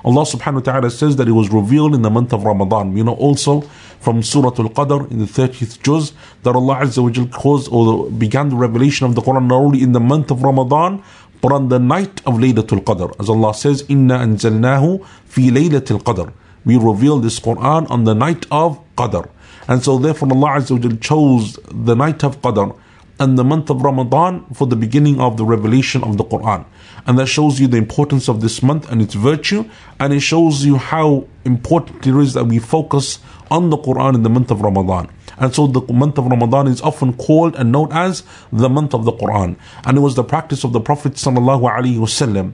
Allah 0.05 0.23
subhanahu 0.23 0.55
wa 0.55 0.61
ta'ala 0.61 0.91
says 0.91 1.17
that 1.17 1.29
it 1.29 1.33
was 1.33 1.49
revealed 1.51 1.95
in 1.95 2.03
the 2.03 2.11
month 2.11 2.35
of 2.35 2.45
Ramadan. 2.45 2.95
You 2.97 3.05
know 3.05 3.15
also 3.15 3.63
from 4.01 4.23
Surah 4.23 4.53
Al-Qadr 4.59 5.11
in 5.11 5.19
the 5.19 5.25
30th 5.25 5.83
juz 5.83 6.13
that 6.43 6.55
Allah 6.55 6.77
Azza 6.85 7.01
wa 7.03 7.27
caused 7.33 7.73
or 7.73 8.11
began 8.11 8.51
the 8.51 8.57
revelation 8.57 9.07
of 9.07 9.15
the 9.15 9.23
Quran 9.23 9.47
not 9.47 9.57
only 9.57 9.83
in 9.83 9.93
the 9.93 10.01
month 10.01 10.31
of 10.31 10.43
Ramadan 10.43 11.03
but 11.42 11.52
on 11.52 11.70
the 11.70 11.80
night 11.80 12.22
of 12.26 12.36
Laylatul 12.36 12.84
Qadr. 12.84 13.16
As 13.20 13.30
Allah 13.30 13.54
says, 13.54 13.86
Inna 13.88 14.20
anzalnahu 14.20 15.06
fi 15.26 15.50
Laylatul 15.50 16.04
Qadr. 16.04 16.34
We 16.66 16.78
reveal 16.78 17.20
this 17.20 17.40
Quran 17.40 17.90
on 17.90 18.04
the 18.04 18.14
night 18.14 18.46
of 18.52 18.80
Qadr. 18.96 19.30
And 19.68 19.84
so 19.84 19.98
therefore 19.98 20.30
Allah 20.32 20.60
Azza 20.60 21.02
chose 21.02 21.58
the 21.72 21.96
night 21.96 22.24
of 22.24 22.42
Qadr 22.42 22.78
and 23.20 23.38
the 23.38 23.44
month 23.44 23.70
of 23.70 23.82
Ramadan 23.82 24.46
for 24.54 24.66
the 24.66 24.76
beginning 24.76 25.20
of 25.20 25.38
the 25.38 25.46
revelation 25.46 26.04
of 26.04 26.18
the 26.18 26.24
Quran. 26.24 26.66
And 27.06 27.20
that 27.20 27.28
shows 27.28 27.60
you 27.60 27.68
the 27.68 27.78
importance 27.78 28.30
of 28.30 28.42
this 28.42 28.64
month 28.64 28.90
and 28.90 29.02
its 29.02 29.14
virtue, 29.14 29.66
and 30.00 30.14
it 30.14 30.22
shows 30.22 30.66
you 30.66 30.78
how 30.78 31.28
important 31.44 32.08
it 32.08 32.16
is 32.16 32.34
that 32.34 32.46
we 32.46 32.60
focus 32.60 33.20
on 33.52 33.70
the 33.70 33.78
Quran 33.78 34.16
in 34.16 34.24
the 34.24 34.30
month 34.30 34.52
of 34.52 34.62
Ramadan. 34.62 35.10
And 35.40 35.54
so 35.54 35.68
the 35.68 35.82
month 35.94 36.18
of 36.18 36.26
Ramadan 36.28 36.68
is 36.68 36.82
often 36.82 37.14
called 37.14 37.56
and 37.56 37.72
known 37.72 37.92
as 37.92 38.24
the 38.52 38.70
month 38.70 38.94
of 38.94 39.06
the 39.06 39.14
Quran. 39.14 39.58
And 39.86 39.98
it 39.98 40.02
was 40.02 40.16
the 40.16 40.24
practice 40.24 40.64
of 40.64 40.74
the 40.74 40.82
Prophet 40.82 41.14
ﷺ 41.14 42.54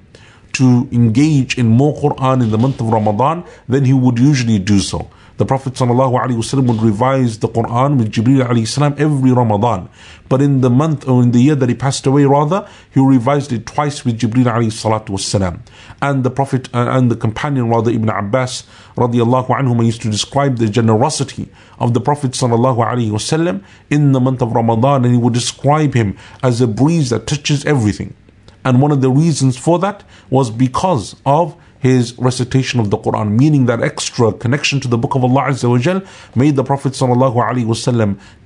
to 0.53 0.87
engage 0.91 1.57
in 1.57 1.67
more 1.67 1.93
Quran 1.95 2.43
in 2.43 2.51
the 2.51 2.57
month 2.57 2.79
of 2.79 2.87
Ramadan 2.87 3.43
than 3.67 3.85
he 3.85 3.93
would 3.93 4.19
usually 4.19 4.59
do 4.59 4.79
so. 4.79 5.09
The 5.37 5.45
Prophet 5.45 5.73
ﷺ 5.73 6.67
would 6.67 6.81
revise 6.81 7.39
the 7.39 7.49
Quran 7.49 7.97
with 7.97 8.09
Jibreel 8.09 8.47
alayhi 8.47 8.99
every 8.99 9.33
Ramadan. 9.33 9.89
But 10.29 10.41
in 10.41 10.61
the 10.61 10.69
month 10.69 11.09
or 11.09 11.21
in 11.21 11.31
the 11.31 11.39
year 11.39 11.55
that 11.55 11.67
he 11.67 11.75
passed 11.75 12.07
away, 12.07 12.23
rather, 12.23 12.65
he 12.89 13.01
revised 13.01 13.51
it 13.51 13.65
twice 13.65 14.05
with 14.05 14.17
Jibreel 14.17 14.45
alayhi 14.45 15.59
And 16.01 16.23
the 16.23 16.29
Prophet 16.29 16.69
uh, 16.73 16.87
and 16.89 17.11
the 17.11 17.17
companion, 17.17 17.67
rather, 17.67 17.91
Ibn 17.91 18.07
Abbas 18.07 18.63
radiallahu 18.95 19.85
used 19.85 20.01
to 20.03 20.09
describe 20.09 20.57
the 20.57 20.69
generosity 20.69 21.49
of 21.79 21.93
the 21.93 21.99
Prophet 21.99 22.31
ﷺ 22.31 23.63
in 23.89 24.13
the 24.13 24.21
month 24.21 24.41
of 24.41 24.53
Ramadan, 24.53 25.03
and 25.03 25.13
he 25.13 25.19
would 25.19 25.33
describe 25.33 25.93
him 25.93 26.17
as 26.43 26.61
a 26.61 26.67
breeze 26.67 27.09
that 27.09 27.27
touches 27.27 27.65
everything. 27.65 28.13
And 28.63 28.81
one 28.81 28.91
of 28.91 29.01
the 29.01 29.11
reasons 29.11 29.57
for 29.57 29.79
that 29.79 30.05
was 30.29 30.49
because 30.49 31.17
of 31.25 31.55
his 31.85 32.17
recitation 32.17 32.79
of 32.79 32.89
the 32.89 32.97
Quran, 32.97 33.37
meaning 33.37 33.67
that 33.67 33.79
extra 33.79 34.33
connection 34.33 34.79
to 34.79 34.87
the 34.87 34.97
book 34.97 35.13
of 35.13 35.23
Allah 35.23 35.49
Azza 35.49 36.07
made 36.35 36.55
the 36.55 36.63
Prophet 36.63 36.93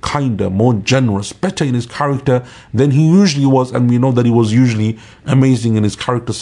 kinder, 0.02 0.50
more 0.50 0.74
generous, 0.74 1.32
better 1.32 1.64
in 1.64 1.72
his 1.72 1.86
character 1.86 2.44
than 2.74 2.90
he 2.90 3.08
usually 3.08 3.46
was, 3.46 3.72
and 3.72 3.88
we 3.88 3.96
know 3.96 4.12
that 4.12 4.26
he 4.26 4.30
was 4.30 4.52
usually 4.52 4.98
amazing 5.24 5.76
in 5.76 5.84
his 5.84 5.96
character. 5.96 6.34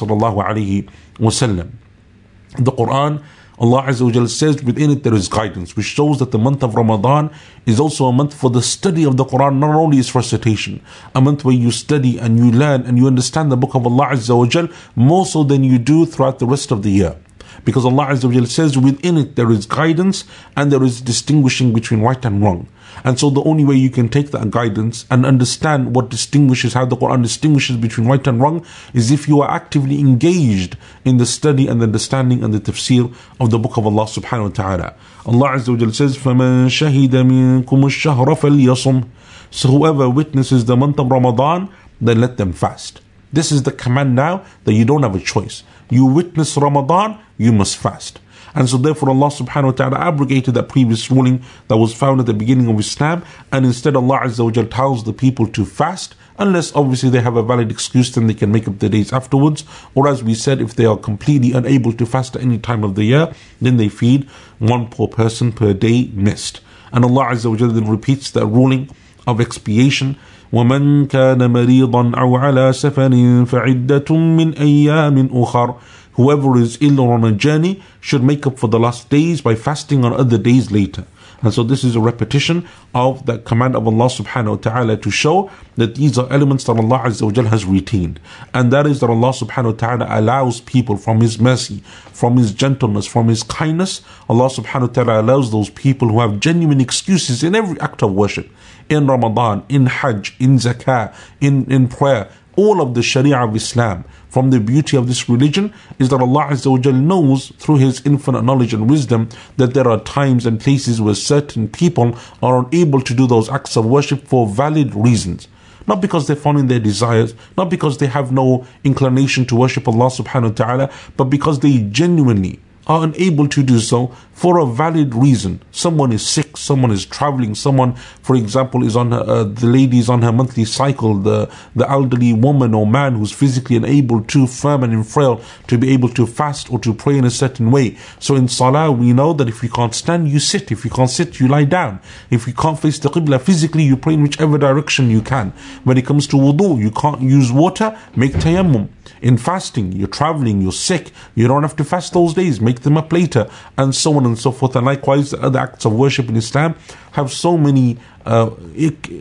The 2.61 2.73
Quran 2.81 3.23
Allah 3.61 3.83
Azza 3.89 4.15
wa 4.15 4.27
says 4.27 4.63
within 4.63 4.91
it 4.93 5.03
there 5.03 5.15
is 5.15 5.27
guidance, 5.27 5.75
which 5.75 5.87
shows 5.87 6.21
that 6.21 6.31
the 6.31 6.39
month 6.39 6.63
of 6.63 6.77
Ramadan 6.77 7.29
is 7.67 7.81
also 7.81 8.07
a 8.07 8.13
month 8.13 8.33
for 8.33 8.51
the 8.51 8.63
study 8.63 9.05
of 9.05 9.17
the 9.17 9.25
Quran, 9.25 9.59
not 9.59 9.75
only 9.75 9.99
its 9.99 10.15
recitation, 10.15 10.81
a 11.13 11.21
month 11.21 11.45
where 11.45 11.55
you 11.55 11.73
study 11.73 12.19
and 12.19 12.39
you 12.39 12.53
learn 12.53 12.83
and 12.83 12.99
you 12.99 13.09
understand 13.09 13.51
the 13.51 13.57
book 13.57 13.75
of 13.75 13.85
Allah 13.85 14.11
Azza 14.13 14.37
wa 14.37 14.69
more 14.95 15.27
so 15.27 15.43
than 15.43 15.65
you 15.65 15.77
do 15.77 16.07
throughout 16.07 16.39
the 16.39 16.47
rest 16.47 16.71
of 16.71 16.85
the 16.85 16.91
year. 16.91 17.17
Because 17.65 17.85
Allah 17.85 18.07
Azza 18.11 18.33
wa 18.33 18.47
says 18.47 18.79
within 18.79 19.17
it 19.19 19.35
there 19.35 19.51
is 19.51 19.67
guidance 19.67 20.25
and 20.57 20.71
there 20.71 20.85
is 20.85 21.01
distinguishing 21.01 21.73
between 21.73 22.01
right 22.01 22.25
and 22.25 22.41
wrong. 22.41 22.69
And 23.04 23.20
so 23.20 23.30
the 23.30 23.44
only 23.44 23.66
way 23.66 23.76
you 23.76 23.90
can 23.90 24.08
take 24.08 24.32
that 24.32 24.52
guidance 24.52 25.06
and 25.10 25.26
understand 25.26 25.96
what 25.96 26.10
distinguishes, 26.10 26.74
how 26.74 26.86
the 26.86 26.96
Quran 26.96 27.24
distinguishes 27.24 27.78
between 27.78 28.08
right 28.08 28.26
and 28.28 28.40
wrong 28.40 28.66
is 28.94 29.12
if 29.12 29.28
you 29.28 29.42
are 29.42 29.50
actively 29.50 30.00
engaged 30.00 30.78
in 31.04 31.18
the 31.18 31.26
study 31.26 31.68
and 31.68 31.82
the 31.82 31.86
understanding 31.86 32.44
and 32.44 32.54
the 32.54 32.60
tafsir 32.60 33.14
of 33.40 33.50
the 33.50 33.60
book 33.60 33.78
of 33.78 33.86
Allah 33.86 34.06
subhanahu 34.06 34.50
wa 34.50 34.50
ta'ala. 34.50 34.96
Allah 35.26 35.50
Azza 35.58 35.80
wa 35.80 35.92
says, 35.92 36.18
فَمَنْ 36.18 36.68
شَهِدَ 36.68 37.10
مِنْكُمُ 37.10 37.66
الشَّهْرَ 37.66 38.26
فَلْيَصُمْ 38.38 39.10
So 39.52 39.70
whoever 39.70 40.10
witnesses 40.10 40.66
the 40.66 40.78
month 40.78 41.00
of 41.00 41.10
Ramadan, 41.10 41.70
then 42.00 42.22
let 42.22 42.38
them 42.38 42.54
fast. 42.54 43.02
This 43.32 43.52
is 43.52 43.64
the 43.64 43.72
command 43.72 44.16
now 44.16 44.46
that 44.66 44.74
you 44.74 44.86
don't 44.86 45.04
have 45.04 45.16
a 45.16 45.20
choice. 45.20 45.64
You 45.90 46.06
witness 46.06 46.56
Ramadan, 46.56 47.20
you 47.38 47.52
must 47.52 47.78
fast. 47.78 48.20
And 48.58 48.70
so 48.70 48.78
therefore 48.78 49.10
Allah 49.10 49.30
subhanahu 49.30 49.64
wa 49.66 49.72
ta'ala 49.72 49.98
abrogated 49.98 50.54
that 50.56 50.70
previous 50.70 51.10
ruling 51.10 51.44
that 51.68 51.78
was 51.78 51.94
found 51.94 52.20
at 52.20 52.26
the 52.26 52.34
beginning 52.34 52.70
of 52.70 52.80
Islam 52.80 53.24
and 53.52 53.66
instead 53.66 53.96
Allah 53.96 54.22
Azza 54.24 54.46
wa 54.46 54.64
tells 54.70 55.04
the 55.04 55.14
people 55.14 55.48
to 55.48 55.66
fast 55.66 56.16
unless 56.38 56.76
obviously 56.76 57.10
they 57.10 57.22
have 57.22 57.36
a 57.36 57.44
valid 57.44 57.72
excuse 57.72 58.12
then 58.12 58.28
they 58.28 58.34
can 58.34 58.52
make 58.52 58.68
up 58.68 58.80
the 58.80 58.90
days 58.90 59.14
afterwards 59.14 59.64
or 59.96 60.08
as 60.08 60.24
we 60.24 60.34
said 60.34 60.62
if 60.62 60.76
they 60.76 60.86
are 60.86 60.98
completely 60.98 61.54
unable 61.54 61.94
to 61.94 62.06
fast 62.06 62.36
at 62.36 62.42
any 62.42 62.58
time 62.58 62.84
of 62.84 62.96
the 62.96 63.04
year 63.04 63.34
then 63.62 63.78
they 63.78 63.90
feed 63.90 64.28
one 64.60 64.88
poor 64.90 65.08
person 65.08 65.52
per 65.52 65.74
day 65.74 66.10
missed. 66.14 66.62
And 66.92 67.04
Allah 67.04 67.26
Azza 67.32 67.50
wa 67.50 67.68
then 67.68 67.90
repeats 67.90 68.32
that 68.32 68.46
ruling 68.46 68.90
of 69.26 69.40
expiation 69.40 70.18
ومن 70.54 71.06
كان 71.06 71.52
مريضا 71.52 72.12
أو 72.18 72.38
على 72.38 72.74
سفر 72.74 73.46
فعدة 73.46 74.16
من 74.16 74.54
أيام 74.54 75.30
أخر 75.34 75.76
Whoever 76.19 76.59
is 76.59 76.79
ill 76.81 76.99
or 76.99 77.15
on 77.15 77.23
a 77.23 77.31
journey 77.31 77.81
should 78.01 78.25
make 78.25 78.45
up 78.45 78.59
for 78.59 78.67
the 78.67 78.81
last 78.81 79.09
days 79.09 79.41
by 79.41 79.55
fasting 79.55 80.05
on 80.05 80.13
other 80.13 80.37
days 80.37 80.73
later. 80.73 81.07
And 81.43 81.55
so 81.55 81.63
this 81.63 81.85
is 81.85 81.95
a 81.95 82.01
repetition 82.01 82.67
of 82.93 83.25
the 83.27 83.39
command 83.39 83.77
of 83.77 83.87
Allah 83.87 84.07
subhanahu 84.07 84.51
wa 84.51 84.57
ta'ala 84.57 84.97
to 84.97 85.11
show 85.13 85.49
that 85.77 85.95
these 85.95 86.19
are 86.19 86.27
elements 86.33 86.65
that 86.65 86.73
Allah 86.73 87.05
Azza 87.07 87.47
has 87.47 87.65
retained. 87.65 88.19
And 88.53 88.73
that 88.73 88.85
is 88.85 88.99
that 88.99 89.11
Allah 89.11 89.31
subhanahu 89.31 89.75
wa 89.75 89.79
ta'ala 89.79 90.07
allows 90.11 90.61
people 90.61 90.97
from 90.97 91.21
His 91.21 91.39
mercy, 91.39 91.85
from 92.13 92.37
His 92.37 92.53
gentleness, 92.53 93.07
from 93.07 93.29
His 93.29 93.45
kindness. 93.45 94.03
Allah 94.29 94.49
subhanahu 94.49 94.89
wa 94.89 95.05
ta'ala 95.05 95.21
allows 95.21 95.53
those 95.53 95.71
people 95.71 96.09
who 96.09 96.19
have 96.19 96.41
genuine 96.41 96.81
excuses 96.81 97.45
in 97.45 97.55
every 97.55 97.81
act 97.81 98.03
of 98.03 98.13
worship. 98.13 98.51
In 98.89 99.07
Ramadan, 99.07 99.65
in 99.69 99.87
Hajj, 99.87 100.35
in 100.41 100.57
Zakah, 100.57 101.15
in, 101.41 101.71
in 101.71 101.87
prayer, 101.87 102.29
all 102.57 102.83
of 102.83 102.95
the 102.95 103.03
Sharia 103.05 103.39
of 103.39 103.55
Islam 103.55 104.05
from 104.29 104.51
the 104.51 104.61
beauty 104.61 104.97
of 104.97 105.09
this 105.09 105.29
religion 105.29 105.73
is 105.99 106.09
that 106.11 106.21
Allah 106.21 106.93
knows 106.93 107.49
through 107.59 107.77
His 107.77 108.03
infinite 108.05 108.43
knowledge 108.43 108.75
and 108.75 108.89
wisdom 108.89 109.29
that 109.57 109.75
there 109.75 109.89
are 109.89 110.01
times 110.01 110.47
and 110.47 110.61
places 110.61 111.01
where 111.01 111.15
certain 111.15 111.69
people 111.69 112.17
are 112.43 112.67
unable 112.67 113.01
to 113.01 113.15
do 113.15 113.27
those 113.27 113.49
acts 113.49 113.77
of 113.77 113.87
worship 113.87 114.27
for 114.27 114.47
valid 114.47 114.95
reasons. 114.95 115.49
Not 115.87 116.03
because 116.03 116.27
they're 116.27 116.37
following 116.37 116.67
their 116.67 116.81
desires, 116.81 117.35
not 117.57 117.71
because 117.71 117.97
they 117.97 118.07
have 118.07 118.31
no 118.31 118.67
inclination 118.85 119.47
to 119.47 119.57
worship 119.57 119.89
Allah 119.89 120.07
subhanahu 120.07 120.51
wa 120.51 120.67
ta'ala, 120.67 120.91
but 121.17 121.25
because 121.25 121.61
they 121.61 121.79
genuinely 121.79 122.61
are 122.89 123.05
unable 123.05 123.47
to 123.49 123.63
do 123.63 123.79
so 123.79 124.09
for 124.33 124.59
a 124.59 124.67
valid 124.67 125.15
reason. 125.15 125.61
Someone 125.73 126.13
is 126.13 126.27
sick, 126.27 126.57
someone 126.57 126.91
is 126.91 127.05
traveling, 127.05 127.55
someone, 127.55 127.95
for 128.23 128.37
example, 128.37 128.85
is 128.85 128.97
on 128.97 129.11
her, 129.13 129.25
uh, 129.27 129.45
the 129.45 129.67
lady 129.67 129.99
is 129.99 130.09
on 130.09 130.23
her 130.23 130.33
monthly 130.33 130.65
cycle, 130.65 131.17
the, 131.17 131.53
the 131.75 131.89
elderly 131.91 132.33
woman 132.33 132.73
or 132.73 132.87
man 132.87 133.17
who's 133.17 133.33
physically 133.33 133.77
unable, 133.77 134.23
too 134.23 134.47
firm 134.47 134.85
and 134.85 135.07
frail 135.07 135.41
to 135.67 135.77
be 135.77 135.93
able 135.93 136.09
to 136.09 136.27
fast 136.27 136.73
or 136.73 136.79
to 136.79 136.95
pray 136.95 137.19
in 137.19 137.25
a 137.25 137.31
certain 137.31 137.71
way. 137.71 137.97
So 138.21 138.37
in 138.37 138.49
salah, 138.49 138.93
we 138.93 139.13
know 139.13 139.33
that 139.35 139.49
if 139.49 139.63
you 139.63 139.69
can't 139.69 139.95
stand, 139.95 140.29
you 140.29 140.39
sit. 140.39 140.71
If 140.71 140.85
you 140.85 140.91
can't 140.91 141.11
sit, 141.11 141.41
you 141.41 141.49
lie 141.49 141.65
down. 141.65 142.01
If 142.31 142.47
you 142.47 142.55
can't 142.55 142.79
face 142.79 142.99
the 142.99 143.09
qibla 143.09 143.41
physically, 143.41 143.83
you 143.83 143.97
pray 143.97 144.15
in 144.15 144.23
whichever 144.23 144.57
direction 144.57 145.11
you 145.11 145.21
can. 145.21 145.51
When 145.85 145.99
it 145.99 146.07
comes 146.07 146.27
to 146.29 146.37
wudu, 146.37 146.79
you 146.79 146.93
can't 146.93 147.21
use 147.21 147.51
water, 147.51 147.99
make 148.15 148.33
tayammum. 148.33 148.89
In 149.21 149.37
fasting, 149.37 149.93
you're 149.93 150.09
traveling, 150.09 150.63
you're 150.63 150.73
sick, 150.73 151.11
you 151.35 151.49
don't 151.49 151.63
have 151.63 151.77
to 151.77 151.85
fast 151.85 152.13
those 152.13 152.35
days, 152.35 152.61
make 152.61 152.81
them 152.81 152.97
up 152.97 153.13
later, 153.13 153.49
and 153.77 153.95
so 153.95 154.17
on 154.17 154.25
and 154.25 154.39
so 154.39 154.53
forth. 154.53 154.77
And 154.77 154.87
likewise, 154.87 155.31
the 155.31 155.41
other 155.43 155.59
acts 155.59 155.85
of 155.85 155.93
worship 155.93 156.29
in 156.29 156.37
Islam 156.37 156.77
have 157.13 157.33
so 157.33 157.57
many, 157.57 157.99
uh, 158.25 158.51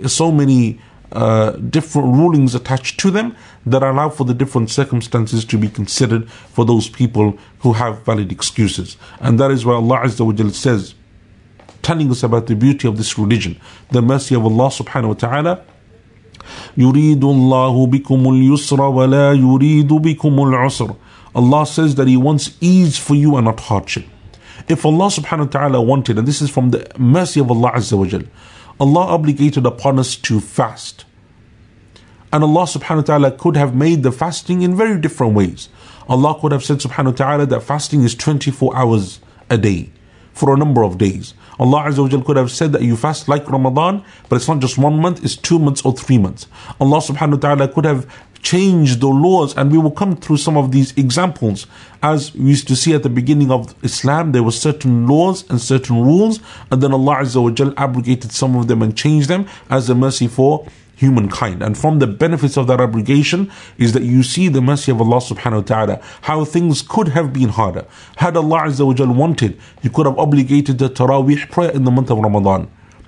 so 0.07 0.31
many 0.31 0.79
uh, 1.11 1.51
different 1.51 2.15
rulings 2.15 2.53
attached 2.53 2.99
to 2.99 3.11
them 3.11 3.35
that 3.65 3.81
allow 3.81 4.09
for 4.09 4.25
the 4.25 4.33
different 4.33 4.69
circumstances 4.69 5.45
to 5.45 5.57
be 5.57 5.69
considered 5.69 6.29
for 6.29 6.65
those 6.65 6.89
people 6.89 7.37
who 7.59 7.73
have 7.73 8.03
valid 8.03 8.31
excuses. 8.31 8.97
And 9.19 9.39
that 9.39 9.51
is 9.51 9.65
why 9.65 9.73
Allah 9.75 9.99
Azza 10.03 10.25
wa 10.25 10.51
says, 10.51 10.95
telling 11.81 12.11
us 12.11 12.23
about 12.23 12.47
the 12.47 12.55
beauty 12.55 12.87
of 12.87 12.97
this 12.97 13.17
religion, 13.17 13.59
the 13.91 14.01
mercy 14.01 14.35
of 14.35 14.43
Allah 14.43 14.69
subhanahu 14.69 15.07
wa 15.07 15.13
ta'ala 15.13 15.65
يريد 16.76 17.24
الله 17.24 17.86
بكم 17.86 18.28
اليسر 18.28 18.80
ولا 18.80 19.32
يريد 19.32 19.88
بكم 19.88 20.42
العسر 20.42 20.94
Allah 21.34 21.64
says 21.66 21.94
that 21.94 22.08
He 22.08 22.16
wants 22.16 22.56
ease 22.60 22.98
for 22.98 23.14
you 23.14 23.36
and 23.36 23.46
not 23.46 23.60
hardship. 23.60 24.04
If 24.68 24.84
Allah 24.84 25.06
subhanahu 25.06 25.46
wa 25.46 25.60
ta'ala 25.60 25.82
wanted, 25.82 26.18
and 26.18 26.28
this 26.28 26.42
is 26.42 26.50
from 26.50 26.70
the 26.70 26.86
mercy 26.98 27.40
of 27.40 27.50
Allah 27.50 27.72
Azza 27.72 27.96
wa 27.96 28.04
Jal, 28.04 28.22
Allah 28.78 29.00
obligated 29.00 29.64
upon 29.64 29.98
us 29.98 30.14
to 30.16 30.40
fast. 30.40 31.04
And 32.32 32.44
Allah 32.44 32.64
subhanahu 32.64 32.96
wa 32.96 33.02
ta'ala 33.02 33.30
could 33.32 33.56
have 33.56 33.74
made 33.74 34.02
the 34.02 34.12
fasting 34.12 34.62
in 34.62 34.76
very 34.76 35.00
different 35.00 35.34
ways. 35.34 35.68
Allah 36.08 36.38
could 36.38 36.52
have 36.52 36.64
said 36.64 36.78
subhanahu 36.78 37.06
wa 37.06 37.12
ta'ala 37.12 37.46
that 37.46 37.62
fasting 37.62 38.02
is 38.02 38.14
24 38.14 38.76
hours 38.76 39.20
a 39.48 39.56
day 39.56 39.90
for 40.32 40.54
a 40.54 40.56
number 40.58 40.82
of 40.82 40.98
days. 40.98 41.34
Allah 41.59 41.85
Azza 41.85 42.11
wa 42.11 42.23
could 42.23 42.37
have 42.37 42.51
said 42.51 42.71
that 42.73 42.81
you 42.81 42.95
fast 42.95 43.27
like 43.27 43.49
Ramadan, 43.49 44.03
but 44.29 44.35
it's 44.35 44.47
not 44.47 44.59
just 44.59 44.77
one 44.77 44.99
month, 44.99 45.23
it's 45.23 45.35
two 45.35 45.59
months 45.59 45.81
or 45.83 45.93
three 45.93 46.17
months. 46.17 46.47
Allah 46.79 46.97
subhanahu 46.97 47.43
wa 47.43 47.55
ta'ala 47.55 47.67
could 47.67 47.85
have 47.85 48.07
changed 48.41 49.01
the 49.01 49.07
laws, 49.07 49.57
and 49.57 49.71
we 49.71 49.77
will 49.77 49.91
come 49.91 50.15
through 50.15 50.37
some 50.37 50.57
of 50.57 50.71
these 50.71 50.95
examples. 50.97 51.67
As 52.03 52.33
we 52.35 52.49
used 52.49 52.67
to 52.67 52.75
see 52.75 52.93
at 52.93 53.03
the 53.03 53.09
beginning 53.09 53.51
of 53.51 53.73
Islam, 53.83 54.31
there 54.31 54.43
were 54.43 54.51
certain 54.51 55.07
laws 55.07 55.49
and 55.49 55.59
certain 55.59 56.01
rules, 56.01 56.39
and 56.71 56.81
then 56.81 56.93
Allah 56.93 57.17
Azza 57.17 57.41
wa 57.41 57.73
abrogated 57.77 58.31
some 58.31 58.55
of 58.55 58.67
them 58.67 58.81
and 58.81 58.95
changed 58.95 59.27
them 59.27 59.47
as 59.69 59.89
a 59.89 59.95
mercy 59.95 60.27
for 60.27 60.67
humankind. 60.97 61.61
And 61.61 61.77
from 61.77 61.99
the 61.99 62.07
benefits 62.07 62.57
of 62.57 62.67
that 62.67 62.81
abrogation 62.81 63.51
is 63.77 63.93
that 63.93 64.03
you 64.03 64.23
see 64.23 64.49
the 64.49 64.61
mercy 64.61 64.91
of 64.91 64.99
Allah 64.99 65.17
subhanahu 65.17 65.61
wa 65.61 65.61
ta'ala, 65.61 66.01
how 66.23 66.43
things 66.43 66.81
could 66.81 67.09
have 67.09 67.31
been 67.31 67.49
harder. 67.49 67.85
Had 68.17 68.35
Allah 68.35 68.63
Azza 68.63 68.85
wa 68.85 68.93
Jal 68.93 69.13
wanted, 69.13 69.59
He 69.81 69.89
could 69.89 70.07
have 70.07 70.17
obligated 70.17 70.79
the 70.79 70.89
Taraweeh 70.89 71.49
prayer 71.51 71.71
in 71.71 71.83
the 71.83 71.91
month 71.91 72.09
of 72.09 72.17
Ramadan. 72.17 72.67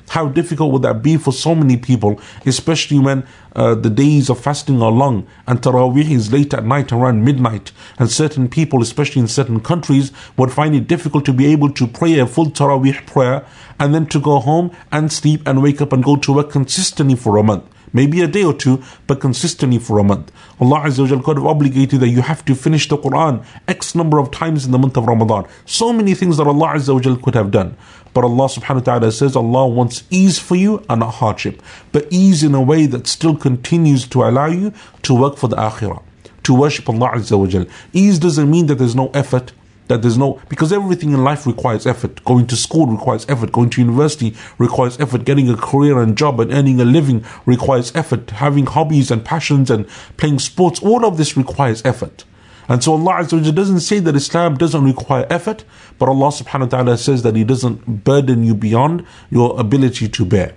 How 0.09 0.27
difficult 0.27 0.71
would 0.71 0.81
that 0.81 1.03
be 1.03 1.17
for 1.17 1.31
so 1.31 1.53
many 1.53 1.77
people, 1.77 2.19
especially 2.45 2.97
when 2.97 3.27
uh, 3.55 3.75
the 3.75 3.91
days 3.91 4.29
of 4.29 4.39
fasting 4.39 4.81
are 4.81 4.91
long 4.91 5.27
and 5.45 5.61
Taraweeh 5.61 6.09
is 6.09 6.33
late 6.33 6.53
at 6.53 6.65
night 6.65 6.91
around 6.91 7.23
midnight. 7.23 7.71
And 7.99 8.09
certain 8.09 8.49
people, 8.49 8.81
especially 8.81 9.21
in 9.21 9.27
certain 9.27 9.59
countries, 9.59 10.11
would 10.35 10.51
find 10.51 10.75
it 10.75 10.87
difficult 10.87 11.25
to 11.25 11.33
be 11.33 11.45
able 11.47 11.71
to 11.73 11.85
pray 11.85 12.17
a 12.17 12.25
full 12.25 12.47
Taraweeh 12.47 13.05
prayer 13.05 13.45
and 13.79 13.93
then 13.93 14.07
to 14.07 14.19
go 14.19 14.39
home 14.39 14.71
and 14.91 15.13
sleep 15.13 15.41
and 15.45 15.61
wake 15.61 15.79
up 15.79 15.93
and 15.93 16.03
go 16.03 16.15
to 16.15 16.33
work 16.33 16.49
consistently 16.49 17.15
for 17.15 17.37
a 17.37 17.43
month 17.43 17.65
maybe 17.93 18.21
a 18.21 18.27
day 18.27 18.43
or 18.43 18.53
two, 18.53 18.83
but 19.07 19.19
consistently 19.19 19.79
for 19.79 19.99
a 19.99 20.03
month. 20.03 20.31
Allah 20.59 20.81
Azza 20.81 21.09
wa 21.09 21.21
could 21.21 21.37
have 21.37 21.45
obligated 21.45 21.99
that 22.01 22.09
you 22.09 22.21
have 22.21 22.43
to 22.45 22.55
finish 22.55 22.87
the 22.87 22.97
Quran 22.97 23.45
X 23.67 23.95
number 23.95 24.19
of 24.19 24.31
times 24.31 24.65
in 24.65 24.71
the 24.71 24.77
month 24.77 24.97
of 24.97 25.05
Ramadan. 25.05 25.45
So 25.65 25.93
many 25.93 26.13
things 26.13 26.37
that 26.37 26.47
Allah 26.47 26.73
Azza 26.75 26.93
wa 26.93 27.21
could 27.21 27.35
have 27.35 27.51
done. 27.51 27.75
But 28.13 28.23
Allah 28.23 28.47
subhanahu 28.47 28.75
wa 28.75 28.99
ta'ala 28.99 29.11
says 29.11 29.35
Allah 29.35 29.67
wants 29.67 30.03
ease 30.09 30.39
for 30.39 30.55
you 30.55 30.83
and 30.89 31.01
not 31.01 31.15
hardship. 31.15 31.61
But 31.91 32.07
ease 32.09 32.43
in 32.43 32.55
a 32.55 32.61
way 32.61 32.85
that 32.87 33.07
still 33.07 33.35
continues 33.35 34.07
to 34.07 34.23
allow 34.23 34.47
you 34.47 34.73
to 35.03 35.13
work 35.13 35.37
for 35.37 35.47
the 35.47 35.57
akhirah. 35.57 36.01
To 36.43 36.53
worship 36.55 36.89
Allah 36.89 37.11
Azza 37.13 37.37
wa 37.37 37.65
Ease 37.93 38.17
doesn't 38.17 38.49
mean 38.49 38.65
that 38.65 38.75
there's 38.75 38.95
no 38.95 39.09
effort 39.13 39.53
that 39.89 40.01
there's 40.01 40.17
no 40.17 40.39
because 40.47 40.71
everything 40.71 41.11
in 41.11 41.23
life 41.23 41.45
requires 41.45 41.85
effort. 41.85 42.23
Going 42.23 42.47
to 42.47 42.55
school 42.55 42.87
requires 42.87 43.25
effort. 43.27 43.51
Going 43.51 43.69
to 43.71 43.81
university 43.81 44.35
requires 44.57 44.99
effort. 44.99 45.25
Getting 45.25 45.49
a 45.49 45.57
career 45.57 45.99
and 45.99 46.17
job 46.17 46.39
and 46.39 46.53
earning 46.53 46.79
a 46.79 46.85
living 46.85 47.25
requires 47.45 47.93
effort. 47.95 48.29
Having 48.29 48.67
hobbies 48.67 49.11
and 49.11 49.25
passions 49.25 49.69
and 49.69 49.87
playing 50.15 50.39
sports, 50.39 50.81
all 50.81 51.05
of 51.05 51.17
this 51.17 51.35
requires 51.35 51.83
effort. 51.83 52.23
And 52.69 52.83
so 52.83 52.93
Allah 52.93 53.23
Azza 53.23 53.53
doesn't 53.53 53.79
say 53.79 53.99
that 53.99 54.15
Islam 54.15 54.55
doesn't 54.55 54.83
require 54.83 55.25
effort, 55.29 55.65
but 55.97 56.07
Allah 56.07 56.27
subhanahu 56.27 56.59
wa 56.59 56.67
ta'ala 56.67 56.97
says 56.99 57.23
that 57.23 57.35
He 57.35 57.43
doesn't 57.43 58.03
burden 58.03 58.43
you 58.43 58.53
beyond 58.53 59.05
your 59.31 59.59
ability 59.59 60.07
to 60.07 60.23
bear. 60.23 60.55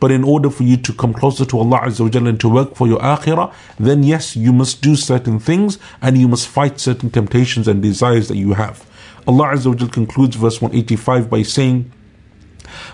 But 0.00 0.10
in 0.10 0.24
order 0.24 0.50
for 0.50 0.62
you 0.62 0.76
to 0.76 0.92
come 0.92 1.14
closer 1.14 1.44
to 1.46 1.58
Allah 1.58 1.80
Azza 1.80 2.00
wa 2.00 2.28
and 2.28 2.40
to 2.40 2.48
work 2.48 2.74
for 2.74 2.86
your 2.86 2.98
akhirah, 3.00 3.52
then 3.78 4.02
yes, 4.02 4.36
you 4.36 4.52
must 4.52 4.82
do 4.82 4.94
certain 4.94 5.38
things 5.38 5.78
and 6.02 6.18
you 6.18 6.28
must 6.28 6.48
fight 6.48 6.78
certain 6.78 7.10
temptations 7.10 7.66
and 7.66 7.82
desires 7.82 8.28
that 8.28 8.36
you 8.36 8.52
have. 8.52 8.86
Allah 9.26 9.48
Azza 9.54 9.80
wa 9.80 9.88
concludes 9.88 10.36
verse 10.36 10.60
185 10.60 11.30
by 11.30 11.42
saying, 11.42 11.90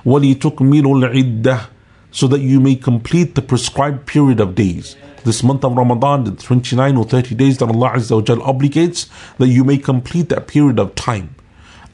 وَلِتُكْمِلُوا 0.05 1.42
الْعِدَّةِ 1.42 1.66
So 2.12 2.29
that 2.29 2.40
you 2.40 2.61
may 2.61 2.77
complete 2.77 3.35
the 3.35 3.42
prescribed 3.42 4.07
period 4.07 4.38
of 4.38 4.55
days. 4.55 4.97
This 5.25 5.42
month 5.42 5.64
of 5.64 5.77
Ramadan, 5.77 6.25
the 6.25 6.33
29 6.33 6.97
or 6.97 7.05
30 7.05 7.35
days 7.35 7.59
that 7.59 7.68
Allah 7.68 7.92
Azza 7.95 8.16
wa 8.16 8.53
obligates, 8.53 9.09
that 9.38 9.49
you 9.49 9.64
may 9.64 9.79
complete 9.79 10.29
that 10.29 10.47
period 10.47 10.79
of 10.79 10.95
time. 10.95 11.35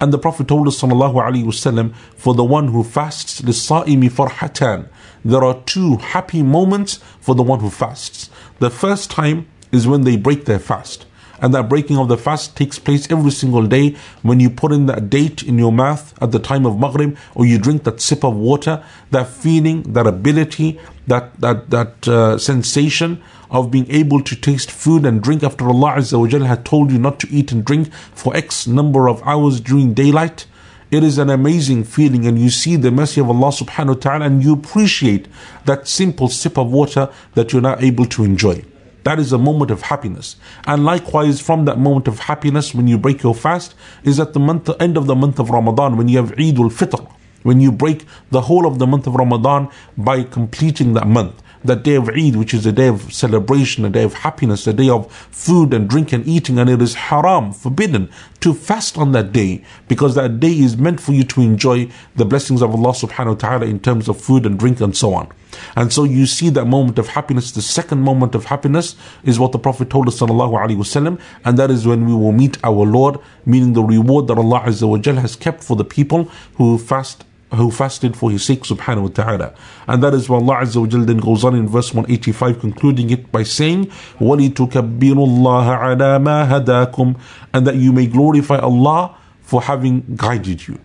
And 0.03 0.13
the 0.13 0.19
Prophet 0.19 0.47
told 0.47 0.69
us, 0.69 0.81
sallallahu 0.81 1.15
alaihi 1.15 1.45
wasallam, 1.45 1.95
for 2.17 2.35
the 2.35 2.45
one 2.45 2.69
who 2.69 2.85
fasts, 2.85 3.41
لِلصَّائِمِ 3.41 4.11
farhatan. 4.11 4.89
There 5.25 5.43
are 5.43 5.61
two 5.67 5.97
happy 5.97 6.43
moments 6.43 7.01
for 7.21 7.35
the 7.35 7.43
one 7.43 7.61
who 7.61 7.71
fasts. 7.71 8.31
The 8.61 8.71
first 8.71 9.11
time 9.11 9.49
is 9.73 9.87
when 9.87 10.03
they 10.03 10.17
break 10.17 10.45
their 10.45 10.61
fast. 10.61 11.07
And 11.41 11.55
that 11.55 11.69
breaking 11.69 11.99
of 11.99 12.09
the 12.09 12.17
fast 12.17 12.57
takes 12.57 12.79
place 12.79 13.11
every 13.11 13.31
single 13.31 13.67
day 13.67 13.97
when 14.23 14.41
you 14.41 14.51
put 14.51 14.73
in 14.73 14.87
that 14.87 15.09
date 15.09 15.43
in 15.43 15.59
your 15.59 15.71
mouth 15.73 16.21
at 16.21 16.33
the 16.33 16.39
time 16.39 16.67
of 16.67 16.79
Maghrib 16.81 17.17
or 17.35 17.47
you 17.47 17.59
drink 17.59 17.85
that 17.85 18.01
sip 18.01 18.25
of 18.25 18.35
water, 18.37 18.85
that 19.11 19.29
feeling, 19.29 19.83
that 19.93 20.07
ability, 20.07 20.81
that, 21.07 21.41
that, 21.41 21.71
that 21.71 22.09
uh, 22.09 22.39
sensation 22.39 23.23
of 23.54 23.70
being 23.72 23.90
able 23.90 24.22
to 24.22 24.36
taste 24.36 24.72
food 24.72 25.06
and 25.06 25.22
drink 25.22 25.44
after 25.44 25.70
Allah 25.70 25.94
Azza 25.98 26.20
wa 26.20 26.46
had 26.46 26.66
told 26.66 26.92
you 26.92 26.98
not 26.98 27.20
to 27.20 27.30
eat 27.30 27.52
and 27.52 27.64
drink 27.64 27.94
for 27.94 28.36
X 28.36 28.68
number 28.68 29.08
of 29.08 29.22
hours 29.24 29.62
during 29.62 29.94
daylight. 29.94 30.48
It 30.90 31.04
is 31.04 31.18
an 31.18 31.30
amazing 31.30 31.86
feeling, 31.86 32.26
and 32.28 32.38
you 32.38 32.50
see 32.50 32.76
the 32.76 32.92
mercy 32.92 33.22
of 33.22 33.30
Allah 33.30 33.50
subhanahu 33.50 33.96
wa 33.96 34.02
ta'ala, 34.02 34.26
and 34.26 34.44
you 34.44 34.54
appreciate 34.54 35.28
that 35.66 35.88
simple 35.88 36.30
sip 36.30 36.58
of 36.58 36.72
water 36.72 37.10
that 37.36 37.54
you're 37.54 37.62
now 37.62 37.78
able 37.80 38.06
to 38.08 38.24
enjoy. 38.24 38.64
That 39.04 39.20
is 39.20 39.34
a 39.34 39.38
moment 39.38 39.70
of 39.70 39.84
happiness. 39.84 40.36
And 40.66 40.86
likewise, 40.86 41.40
from 41.40 41.66
that 41.66 41.78
moment 41.78 42.08
of 42.08 42.20
happiness, 42.20 42.74
when 42.74 42.88
you 42.88 42.98
break 42.98 43.22
your 43.22 43.36
fast, 43.36 43.76
is 44.04 44.20
at 44.20 44.34
the 44.34 44.40
month, 44.40 44.70
end 44.80 44.98
of 44.98 45.08
the 45.08 45.16
month 45.16 45.40
of 45.40 45.50
Ramadan, 45.50 45.98
when 45.98 46.08
you 46.08 46.18
have 46.18 46.32
Eid 46.40 46.58
al 46.58 46.70
Fitr, 46.70 47.08
when 47.44 47.60
you 47.60 47.72
break 47.72 48.06
the 48.32 48.42
whole 48.42 48.66
of 48.66 48.80
the 48.80 48.88
month 48.88 49.06
of 49.06 49.16
Ramadan 49.16 49.70
by 49.98 50.24
completing 50.24 50.94
that 50.94 51.08
month. 51.08 51.42
That 51.64 51.84
day 51.84 51.96
of 51.96 52.10
Eid, 52.10 52.36
which 52.36 52.54
is 52.54 52.66
a 52.66 52.72
day 52.72 52.88
of 52.88 53.14
celebration, 53.14 53.86
a 53.86 53.90
day 53.90 54.04
of 54.04 54.14
happiness, 54.14 54.68
a 54.68 54.74
day 54.74 54.90
of 54.90 55.12
food 55.32 55.74
and 55.74 55.90
drink 55.90 56.12
and 56.12 56.28
eating, 56.28 56.60
and 56.60 56.70
it 56.70 56.82
is 56.82 56.96
haram, 56.96 57.52
forbidden 57.52 58.10
to 58.42 58.54
fast 58.54 58.98
on 58.98 59.14
that 59.14 59.32
day 59.32 59.64
because 59.88 60.16
that 60.16 60.40
day 60.40 60.52
is 60.52 60.76
meant 60.76 61.00
for 61.00 61.14
you 61.14 61.24
to 61.24 61.42
enjoy 61.42 61.90
the 62.16 62.26
blessings 62.26 62.62
of 62.62 62.72
Allah 62.72 62.92
subhanahu 62.92 63.28
wa 63.28 63.36
ta'ala 63.36 63.66
in 63.66 63.80
terms 63.80 64.10
of 64.10 64.20
food 64.20 64.46
and 64.46 64.60
drink 64.60 64.82
and 64.82 64.96
so 64.96 65.14
on. 65.14 65.32
And 65.76 65.94
so 65.94 66.04
you 66.04 66.26
see 66.26 66.50
that 66.50 66.66
moment 66.66 67.00
of 67.00 67.10
happiness, 67.10 67.52
the 67.52 67.62
second 67.62 68.02
moment 68.02 68.36
of 68.36 68.46
happiness 68.46 68.96
is 69.24 69.40
what 69.40 69.52
the 69.52 69.60
Prophet 69.60 69.90
told 69.90 70.08
us 70.08 70.20
sallallahu 70.20 70.54
alaihi 70.60 70.78
wasallam, 70.78 71.22
and 71.46 71.58
that 71.58 71.72
is 71.72 71.88
when 71.88 72.06
we 72.06 72.14
will 72.14 72.32
meet 72.32 72.58
our 72.64 72.86
Lord, 72.86 73.20
meaning 73.46 73.74
the 73.74 73.84
reward 73.84 74.28
that 74.28 74.38
Allah 74.38 74.62
Azza 74.62 74.88
wa 74.88 75.22
has 75.22 75.36
kept 75.36 75.64
for 75.64 75.76
the 75.76 75.86
people 75.86 76.26
who 76.56 76.78
fast 76.78 77.24
who 77.55 77.71
fasted 77.71 78.17
for 78.17 78.31
his 78.31 78.45
sake 78.45 78.63
subhanahu 78.63 79.03
wa 79.03 79.09
ta'ala. 79.09 79.55
And 79.87 80.03
that 80.03 80.15
is 80.15 80.29
why 80.29 80.37
Allah 80.37 80.57
Azza 80.57 80.81
wa 80.81 80.87
Jal 80.87 81.05
then 81.05 81.19
goes 81.19 81.45
on 81.45 81.55
in 81.55 81.67
verse 81.67 81.95
185 81.95 82.61
concluding 82.61 83.11
it 83.11 83.33
by 83.33 83.43
saying, 83.43 83.87
وَلِتُكَبِّرُوا 84.21 84.99
اللَّهَ 85.01 85.79
عَلَى 85.79 86.23
مَا 86.23 86.47
هَدَاكُمْ 86.47 87.19
And 87.55 87.67
that 87.67 87.77
you 87.77 87.93
may 87.93 88.07
glorify 88.07 88.59
Allah 88.59 89.17
for 89.41 89.63
having 89.63 90.05
guided 90.15 90.69
you 90.69 90.79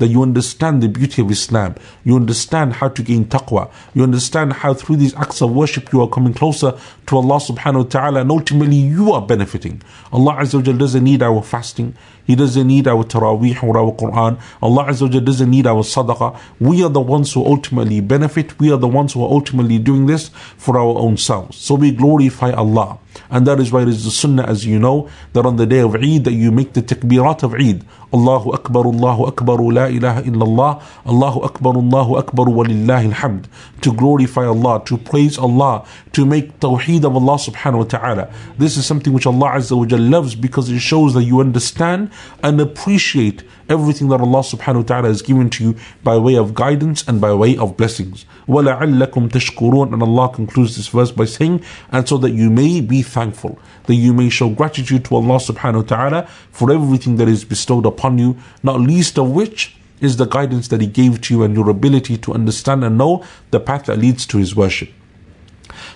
that 0.00 0.08
you 0.08 0.22
understand 0.22 0.82
the 0.82 0.88
beauty 0.88 1.20
of 1.22 1.30
Islam, 1.30 1.74
you 2.04 2.16
understand 2.16 2.72
how 2.72 2.88
to 2.88 3.02
gain 3.02 3.26
taqwa, 3.26 3.70
you 3.94 4.02
understand 4.02 4.54
how 4.54 4.72
through 4.72 4.96
these 4.96 5.14
acts 5.14 5.42
of 5.42 5.52
worship 5.52 5.92
you 5.92 6.00
are 6.00 6.08
coming 6.08 6.32
closer 6.32 6.76
to 7.06 7.16
Allah 7.16 7.36
subhanahu 7.36 7.84
wa 7.84 7.90
ta'ala 7.90 8.20
and 8.22 8.30
ultimately 8.30 8.76
you 8.76 9.12
are 9.12 9.20
benefiting. 9.20 9.82
Allah 10.10 10.36
Azza 10.36 10.54
wa 10.54 10.62
Jal 10.62 10.76
doesn't 10.78 11.04
need 11.04 11.22
our 11.22 11.42
fasting, 11.42 11.94
He 12.25 12.35
doesn't 12.35 12.67
need 12.67 12.87
our 12.87 13.03
taraweeh 13.03 13.63
or 13.63 13.77
our 13.77 13.91
Quran. 13.91 14.39
Allah 14.61 14.85
Azza 14.85 15.13
wa 15.13 15.19
doesn't 15.19 15.49
need 15.49 15.67
our 15.67 15.83
sadaqah. 15.83 16.37
We 16.59 16.83
are 16.83 16.89
the 16.89 17.01
ones 17.01 17.33
who 17.33 17.45
ultimately 17.45 18.01
benefit. 18.01 18.59
We 18.59 18.71
are 18.71 18.77
the 18.77 18.87
ones 18.87 19.13
who 19.13 19.23
are 19.23 19.31
ultimately 19.31 19.79
doing 19.79 20.05
this 20.05 20.29
for 20.57 20.77
our 20.77 20.97
own 20.97 21.17
selves. 21.17 21.57
So 21.57 21.75
we 21.75 21.91
glorify 21.91 22.51
Allah. 22.51 22.99
And 23.29 23.47
that 23.47 23.59
is 23.59 23.71
why 23.71 23.83
it 23.83 23.87
is 23.87 24.03
the 24.03 24.11
sunnah, 24.11 24.43
as 24.43 24.65
you 24.65 24.79
know, 24.79 25.09
that 25.33 25.45
on 25.45 25.55
the 25.55 25.65
day 25.65 25.79
of 25.79 25.95
Eid, 25.95 26.25
that 26.25 26.33
you 26.33 26.51
make 26.51 26.73
the 26.73 26.81
takbirat 26.81 27.43
of 27.43 27.53
Eid. 27.53 27.85
Allahu 28.13 28.53
Akbar, 28.53 28.85
Allahu 28.85 29.25
Akbar, 29.25 29.57
La 29.57 29.85
ilaha 29.85 30.21
illallah, 30.23 30.81
Allahu 31.05 31.41
Akbar, 31.41 31.75
Allahu 31.75 32.15
Akbar, 32.17 32.45
walillahi 32.45 33.11
alhamd. 33.11 33.45
To 33.81 33.93
glorify 33.93 34.45
Allah, 34.45 34.83
to 34.85 34.97
praise 34.97 35.37
Allah, 35.37 35.85
to 36.13 36.25
make 36.25 36.59
tawheed 36.59 37.03
of 37.03 37.15
Allah 37.15 37.35
subhanahu 37.35 37.77
wa 37.77 37.83
ta'ala. 37.83 38.33
This 38.57 38.77
is 38.77 38.85
something 38.85 39.11
which 39.11 39.25
Allah 39.25 39.51
Azza 39.55 39.77
wa 39.77 39.97
loves 39.97 40.35
because 40.35 40.69
it 40.69 40.79
shows 40.79 41.13
that 41.13 41.23
you 41.23 41.39
understand 41.39 42.11
and 42.42 42.60
appreciate 42.60 43.42
everything 43.68 44.08
that 44.08 44.20
Allah 44.20 44.40
subhanahu 44.40 44.76
wa 44.76 44.82
ta'ala 44.82 45.08
has 45.08 45.22
given 45.22 45.48
to 45.50 45.64
you 45.64 45.76
by 46.02 46.18
way 46.18 46.36
of 46.36 46.54
guidance 46.54 47.06
and 47.06 47.20
by 47.20 47.32
way 47.32 47.56
of 47.56 47.76
blessings. 47.76 48.24
وَلَعَلَّكُمْ 48.48 49.30
تَشْكُرُونَ 49.30 49.92
And 49.92 50.02
Allah 50.02 50.28
concludes 50.28 50.76
this 50.76 50.88
verse 50.88 51.10
by 51.10 51.24
saying, 51.24 51.62
and 51.90 52.08
so 52.08 52.18
that 52.18 52.30
you 52.30 52.50
may 52.50 52.80
be 52.80 53.02
thankful, 53.02 53.58
that 53.84 53.94
you 53.94 54.12
may 54.12 54.28
show 54.28 54.50
gratitude 54.50 55.04
to 55.06 55.16
Allah 55.16 55.38
subhanahu 55.38 55.82
wa 55.82 55.96
ta'ala 55.96 56.26
for 56.50 56.72
everything 56.72 57.16
that 57.16 57.28
is 57.28 57.44
bestowed 57.44 57.86
upon 57.86 58.18
you, 58.18 58.36
not 58.62 58.80
least 58.80 59.18
of 59.18 59.30
which 59.30 59.76
is 60.00 60.16
the 60.16 60.26
guidance 60.26 60.68
that 60.68 60.80
He 60.80 60.86
gave 60.86 61.20
to 61.22 61.34
you 61.34 61.42
and 61.42 61.54
your 61.54 61.68
ability 61.70 62.16
to 62.18 62.32
understand 62.32 62.84
and 62.84 62.98
know 62.98 63.24
the 63.50 63.60
path 63.60 63.86
that 63.86 63.98
leads 63.98 64.26
to 64.26 64.38
His 64.38 64.56
worship. 64.56 64.90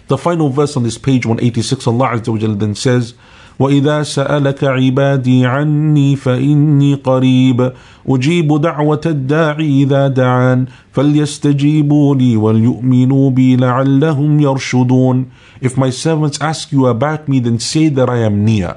The 0.09 0.19
final 0.19 0.51
verse 0.51 0.77
on 0.77 0.83
this 0.83 0.99
page 0.99 1.27
186, 1.27 1.87
Allah 1.87 2.11
Azza 2.11 2.29
wa 2.29 2.55
then 2.55 2.75
says, 2.75 3.15
وإذا 3.59 4.03
سألك 4.03 4.65
عبادي 4.65 5.47
عني 5.47 6.17
فإني 6.17 6.95
قريب 6.95 7.73
أجيب 8.09 8.61
دعوة 8.61 9.01
الداعي 9.07 9.83
إذا 9.83 10.09
دعان 10.09 10.67
فليستجيبوا 10.93 12.15
لي 12.15 12.37
وليؤمنوا 12.37 13.31
بي 13.31 13.57
لعلهم 13.57 14.41
يرشدون 14.41 15.27
If 15.63 15.77
my 15.77 15.91
servants 15.91 16.39
ask 16.41 16.73
you 16.73 16.87
about 16.87 17.29
me 17.29 17.41
then 17.41 17.59
say 17.59 17.89
that 17.89 18.09
I 18.11 18.19
am 18.19 18.45
near. 18.45 18.77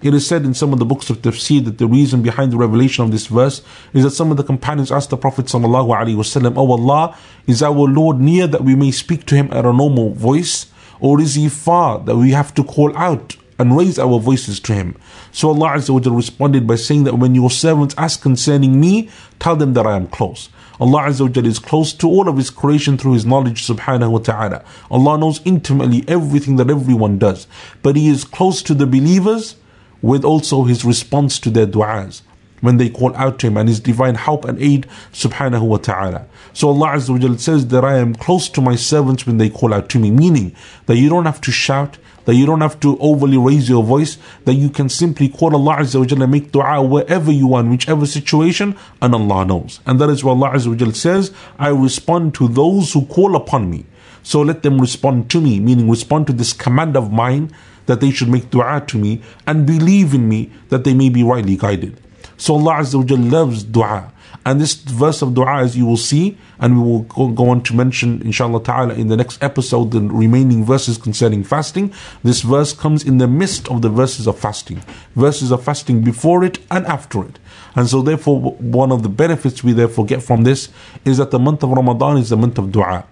It 0.00 0.14
is 0.14 0.26
said 0.26 0.44
in 0.44 0.54
some 0.54 0.72
of 0.72 0.78
the 0.78 0.84
books 0.84 1.10
of 1.10 1.22
tafsir 1.22 1.64
that 1.64 1.78
the 1.78 1.86
reason 1.86 2.22
behind 2.22 2.52
the 2.52 2.56
revelation 2.56 3.04
of 3.04 3.10
this 3.10 3.26
verse 3.26 3.62
is 3.92 4.04
that 4.04 4.10
some 4.10 4.30
of 4.30 4.36
the 4.36 4.44
companions 4.44 4.92
asked 4.92 5.10
the 5.10 5.16
Prophet 5.16 5.46
ﷺ, 5.46 6.52
Oh 6.56 6.70
Allah, 6.72 7.16
is 7.48 7.64
our 7.64 7.72
Lord 7.72 8.20
near 8.20 8.46
that 8.46 8.62
we 8.62 8.76
may 8.76 8.92
speak 8.92 9.26
to 9.26 9.34
him 9.34 9.48
at 9.50 9.64
a 9.64 9.72
normal 9.72 10.10
voice? 10.14 10.66
Or 11.00 11.20
is 11.20 11.34
he 11.34 11.48
far 11.48 11.98
that 12.00 12.16
we 12.16 12.30
have 12.30 12.54
to 12.54 12.62
call 12.62 12.96
out 12.96 13.36
And 13.59 13.77
raise 13.77 13.99
our 13.99 14.19
voices 14.19 14.59
to 14.61 14.73
him. 14.73 14.97
So 15.31 15.49
Allah 15.49 15.77
Azza 15.77 15.89
wa 15.89 16.15
responded 16.15 16.67
by 16.67 16.75
saying 16.75 17.03
that 17.05 17.17
when 17.17 17.35
your 17.35 17.49
servants 17.49 17.95
ask 17.97 18.21
concerning 18.21 18.79
me, 18.79 19.09
tell 19.39 19.55
them 19.55 19.73
that 19.73 19.85
I 19.85 19.95
am 19.95 20.07
close. 20.07 20.49
Allah 20.79 21.03
Azza 21.03 21.21
wa 21.21 21.47
is 21.47 21.59
close 21.59 21.93
to 21.93 22.07
all 22.07 22.27
of 22.27 22.37
His 22.37 22.49
creation 22.49 22.97
through 22.97 23.13
His 23.13 23.25
knowledge 23.25 23.65
subhanahu 23.65 24.11
wa 24.11 24.19
ta'ala. 24.19 24.63
Allah 24.89 25.17
knows 25.17 25.39
intimately 25.45 26.03
everything 26.07 26.55
that 26.57 26.69
everyone 26.69 27.19
does. 27.19 27.47
But 27.81 27.95
He 27.95 28.09
is 28.09 28.23
close 28.23 28.63
to 28.63 28.73
the 28.73 28.87
believers 28.87 29.55
with 30.01 30.25
also 30.25 30.63
His 30.63 30.83
response 30.83 31.39
to 31.39 31.49
their 31.49 31.67
du'as 31.67 32.21
when 32.61 32.77
they 32.77 32.89
call 32.89 33.15
out 33.15 33.39
to 33.39 33.47
Him 33.47 33.57
and 33.57 33.69
His 33.69 33.79
divine 33.79 34.15
help 34.15 34.45
and 34.45 34.59
aid 34.61 34.87
subhanahu 35.11 35.67
wa 35.67 35.77
ta'ala. 35.77 36.25
So 36.53 36.69
Allah 36.69 36.93
Azza 36.95 37.29
wa 37.29 37.37
says 37.37 37.67
that 37.67 37.85
I 37.85 37.97
am 37.97 38.15
close 38.15 38.49
to 38.49 38.61
my 38.61 38.75
servants 38.75 39.27
when 39.27 39.37
they 39.37 39.49
call 39.49 39.73
out 39.73 39.89
to 39.89 39.99
me, 39.99 40.11
meaning 40.11 40.55
that 40.87 40.97
you 40.97 41.07
don't 41.07 41.25
have 41.25 41.41
to 41.41 41.51
shout, 41.51 41.97
that 42.25 42.35
you 42.35 42.45
don't 42.45 42.61
have 42.61 42.79
to 42.81 42.97
overly 42.99 43.37
raise 43.37 43.67
your 43.67 43.83
voice, 43.83 44.17
that 44.45 44.53
you 44.53 44.69
can 44.69 44.89
simply 44.89 45.29
call 45.29 45.55
Allah 45.55 45.77
Azza 45.77 45.99
wa 45.99 46.05
Jalla 46.05 46.23
and 46.23 46.31
make 46.31 46.51
dua 46.51 46.81
wherever 46.81 47.31
you 47.31 47.53
are, 47.53 47.61
in 47.61 47.69
whichever 47.69 48.05
situation, 48.05 48.75
and 49.01 49.13
Allah 49.13 49.45
knows. 49.45 49.79
And 49.85 49.99
that 49.99 50.09
is 50.09 50.23
why 50.23 50.31
Allah 50.31 50.51
Azza 50.51 50.67
wa 50.67 50.75
Jalla 50.75 50.95
says, 50.95 51.33
I 51.59 51.69
respond 51.69 52.33
to 52.35 52.47
those 52.47 52.93
who 52.93 53.05
call 53.05 53.35
upon 53.35 53.69
me. 53.69 53.85
So 54.23 54.41
let 54.41 54.63
them 54.63 54.79
respond 54.79 55.29
to 55.31 55.41
me, 55.41 55.59
meaning 55.59 55.89
respond 55.89 56.27
to 56.27 56.33
this 56.33 56.53
command 56.53 56.95
of 56.95 57.11
mine 57.11 57.53
that 57.87 57.99
they 57.99 58.11
should 58.11 58.29
make 58.29 58.49
dua 58.49 58.81
to 58.87 58.97
me 58.97 59.21
and 59.45 59.65
believe 59.67 60.13
in 60.13 60.29
me 60.29 60.49
that 60.69 60.85
they 60.85 60.93
may 60.93 61.09
be 61.09 61.23
rightly 61.23 61.57
guided. 61.57 61.99
So 62.37 62.53
Allah 62.53 62.75
Azza 62.75 62.95
wa 62.95 63.03
Jalla 63.03 63.31
loves 63.31 63.63
dua. 63.63 64.12
And 64.45 64.59
this 64.59 64.73
verse 64.73 65.21
of 65.21 65.33
dua, 65.33 65.61
as 65.61 65.77
you 65.77 65.85
will 65.85 65.97
see, 65.97 66.37
and 66.59 66.75
we 66.75 66.83
will 66.83 67.29
go, 67.29 67.49
on 67.49 67.63
to 67.63 67.75
mention, 67.75 68.21
inshallah 68.21 68.63
ta'ala, 68.63 68.93
in 68.95 69.07
the 69.07 69.15
next 69.15 69.41
episode, 69.41 69.91
the 69.91 70.01
remaining 70.01 70.65
verses 70.65 70.97
concerning 70.97 71.43
fasting. 71.43 71.93
This 72.23 72.41
verse 72.41 72.73
comes 72.73 73.05
in 73.05 73.19
the 73.19 73.27
midst 73.27 73.69
of 73.69 73.81
the 73.81 73.89
verses 73.89 74.27
of 74.27 74.37
fasting. 74.37 74.83
Verses 75.15 75.51
of 75.51 75.63
fasting 75.63 76.03
before 76.03 76.43
it 76.43 76.59
and 76.69 76.85
after 76.87 77.23
it. 77.23 77.39
And 77.75 77.87
so, 77.87 78.01
therefore, 78.01 78.39
one 78.41 78.91
of 78.91 79.01
the 79.01 79.09
benefits 79.09 79.63
we 79.63 79.71
therefore 79.71 80.05
get 80.05 80.21
from 80.21 80.43
this 80.43 80.69
is 81.05 81.17
that 81.17 81.31
the 81.31 81.39
month 81.39 81.63
of 81.63 81.69
Ramadan 81.71 82.17
is 82.17 82.29
the 82.29 82.37
month 82.37 82.57
of 82.57 82.71
dua. 82.71 83.05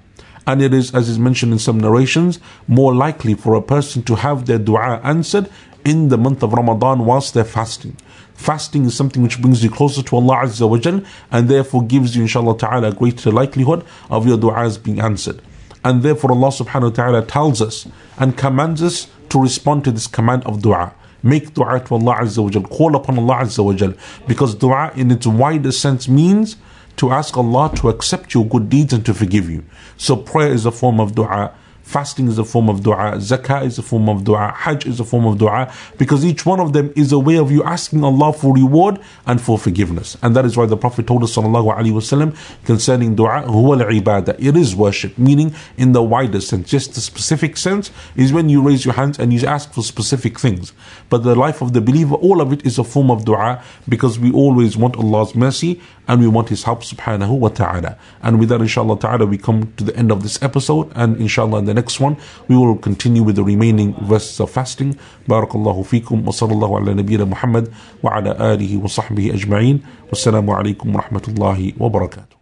And 0.45 0.61
it 0.61 0.73
is, 0.73 0.93
as 0.93 1.07
is 1.07 1.19
mentioned 1.19 1.53
in 1.53 1.59
some 1.59 1.79
narrations, 1.79 2.39
more 2.67 2.93
likely 2.93 3.35
for 3.35 3.53
a 3.53 3.61
person 3.61 4.03
to 4.03 4.15
have 4.15 4.47
their 4.47 4.59
dua 4.59 4.99
answered 5.03 5.49
in 5.85 6.09
the 6.09 6.17
month 6.17 6.43
of 6.43 6.53
Ramadan 6.53 7.05
whilst 7.05 7.33
they're 7.33 7.43
fasting. 7.43 7.95
Fasting 8.41 8.85
is 8.85 8.95
something 8.95 9.21
which 9.21 9.39
brings 9.39 9.63
you 9.63 9.69
closer 9.69 10.01
to 10.01 10.15
Allah 10.15 10.37
Azza 10.37 10.67
wa 10.67 10.77
Jal 10.79 11.03
and 11.29 11.47
therefore 11.47 11.83
gives 11.83 12.15
you, 12.15 12.23
inshallah 12.23 12.57
ta'ala, 12.57 12.87
a 12.87 12.91
greater 12.91 13.31
likelihood 13.31 13.85
of 14.09 14.25
your 14.25 14.35
du'as 14.35 14.81
being 14.81 14.99
answered. 14.99 15.39
And 15.83 16.01
therefore 16.01 16.31
Allah 16.31 16.47
subhanahu 16.47 16.89
wa 16.89 16.89
ta'ala 16.89 17.25
tells 17.25 17.61
us 17.61 17.87
and 18.17 18.35
commands 18.35 18.81
us 18.81 19.07
to 19.29 19.39
respond 19.39 19.83
to 19.83 19.91
this 19.91 20.07
command 20.07 20.43
of 20.45 20.63
dua. 20.63 20.91
Make 21.21 21.53
dua 21.53 21.81
to 21.81 21.93
Allah 21.93 22.15
Azza 22.15 22.43
wa 22.43 22.49
Jal. 22.49 22.63
Call 22.63 22.95
upon 22.95 23.19
Allah 23.19 23.43
Azza 23.43 23.63
wa 23.63 23.73
Jal. 23.73 23.93
Because 24.27 24.55
dua 24.55 24.91
in 24.95 25.11
its 25.11 25.27
widest 25.27 25.79
sense 25.79 26.07
means 26.07 26.55
to 26.97 27.11
ask 27.11 27.37
Allah 27.37 27.71
to 27.75 27.89
accept 27.89 28.33
your 28.33 28.47
good 28.47 28.69
deeds 28.69 28.91
and 28.91 29.05
to 29.05 29.13
forgive 29.13 29.51
you. 29.51 29.63
So 29.97 30.15
prayer 30.15 30.51
is 30.51 30.65
a 30.65 30.71
form 30.71 30.99
of 30.99 31.13
dua. 31.13 31.53
Fasting 31.86 32.26
is 32.26 32.36
a 32.36 32.44
form 32.44 32.68
of 32.68 32.82
dua. 32.82 33.12
Zakah 33.14 33.64
is 33.64 33.78
a 33.78 33.82
form 33.82 34.08
of 34.08 34.24
dua. 34.24 34.52
Hajj 34.56 34.86
is 34.86 34.98
a 34.98 35.04
form 35.04 35.24
of 35.24 35.38
dua. 35.38 35.72
Because 35.98 36.24
each 36.24 36.44
one 36.44 36.58
of 36.58 36.72
them 36.72 36.92
is 36.96 37.12
a 37.12 37.18
way 37.18 37.36
of 37.36 37.52
you 37.52 37.62
asking 37.62 38.02
Allah 38.02 38.32
for 38.32 38.52
reward 38.52 38.98
and 39.24 39.40
for 39.40 39.56
forgiveness. 39.56 40.16
And 40.20 40.34
that 40.34 40.44
is 40.44 40.56
why 40.56 40.66
the 40.66 40.76
Prophet 40.76 41.06
told 41.06 41.22
us 41.22 41.36
وسلم, 41.36 42.36
concerning 42.64 43.14
dua, 43.14 43.44
huwa 43.46 43.80
al-ibadah. 43.80 44.34
It 44.40 44.56
is 44.56 44.74
worship, 44.74 45.16
meaning 45.16 45.54
in 45.76 45.92
the 45.92 46.02
wider 46.02 46.40
sense. 46.40 46.68
Just 46.68 46.94
the 46.94 47.00
specific 47.00 47.56
sense 47.56 47.92
is 48.16 48.32
when 48.32 48.48
you 48.48 48.62
raise 48.62 48.84
your 48.84 48.94
hands 48.94 49.20
and 49.20 49.32
you 49.32 49.46
ask 49.46 49.72
for 49.72 49.84
specific 49.84 50.40
things. 50.40 50.72
But 51.08 51.18
the 51.18 51.36
life 51.36 51.62
of 51.62 51.72
the 51.72 51.80
believer, 51.80 52.16
all 52.16 52.40
of 52.40 52.52
it 52.52 52.66
is 52.66 52.80
a 52.80 52.84
form 52.84 53.12
of 53.12 53.24
dua 53.24 53.62
because 53.88 54.18
we 54.18 54.32
always 54.32 54.76
want 54.76 54.96
Allah's 54.96 55.36
mercy 55.36 55.80
and 56.08 56.20
we 56.20 56.26
want 56.26 56.48
His 56.48 56.64
help 56.64 56.82
subhanahu 56.82 57.38
wa 57.38 57.48
ta'ala. 57.48 57.96
And 58.22 58.40
with 58.40 58.48
that, 58.48 58.60
inshallah 58.60 58.98
ta'ala, 58.98 59.26
we 59.26 59.38
come 59.38 59.72
to 59.76 59.84
the 59.84 59.94
end 59.96 60.10
of 60.10 60.24
this 60.24 60.42
episode 60.42 60.90
and 60.96 61.16
inshallah 61.16 61.58
in 61.60 61.69
the 61.70 61.74
next 61.74 62.00
one, 62.00 62.16
we 62.48 62.56
will 62.56 62.76
continue 62.76 63.22
with 63.22 63.36
the 63.36 63.44
remaining 63.44 63.94
verses 64.06 64.40
of 64.40 64.50
fasting. 64.50 64.98
Barakallahu 65.28 65.84
fikum 65.86 66.24
wa 66.24 66.32
sallallahu 66.32 66.76
ala 66.82 66.94
nabiyyina 66.94 67.26
Muhammad 67.28 67.72
wa 68.02 68.16
ala 68.16 68.34
alihi 68.34 68.76
wa 68.80 68.88
sahbihi 68.88 69.32
ajma'in. 69.32 69.82
Wassalamu 70.10 70.52
alaikum 70.56 70.92
wa 70.94 71.02
rahmatullahi 71.02 71.76
wa 71.78 71.88
barakatuh. 71.88 72.36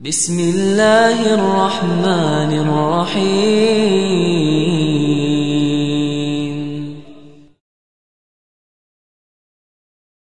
بسم 0.00 0.40
الله 0.40 1.34
الرحمن 1.36 2.52
الرحيم 2.64 3.80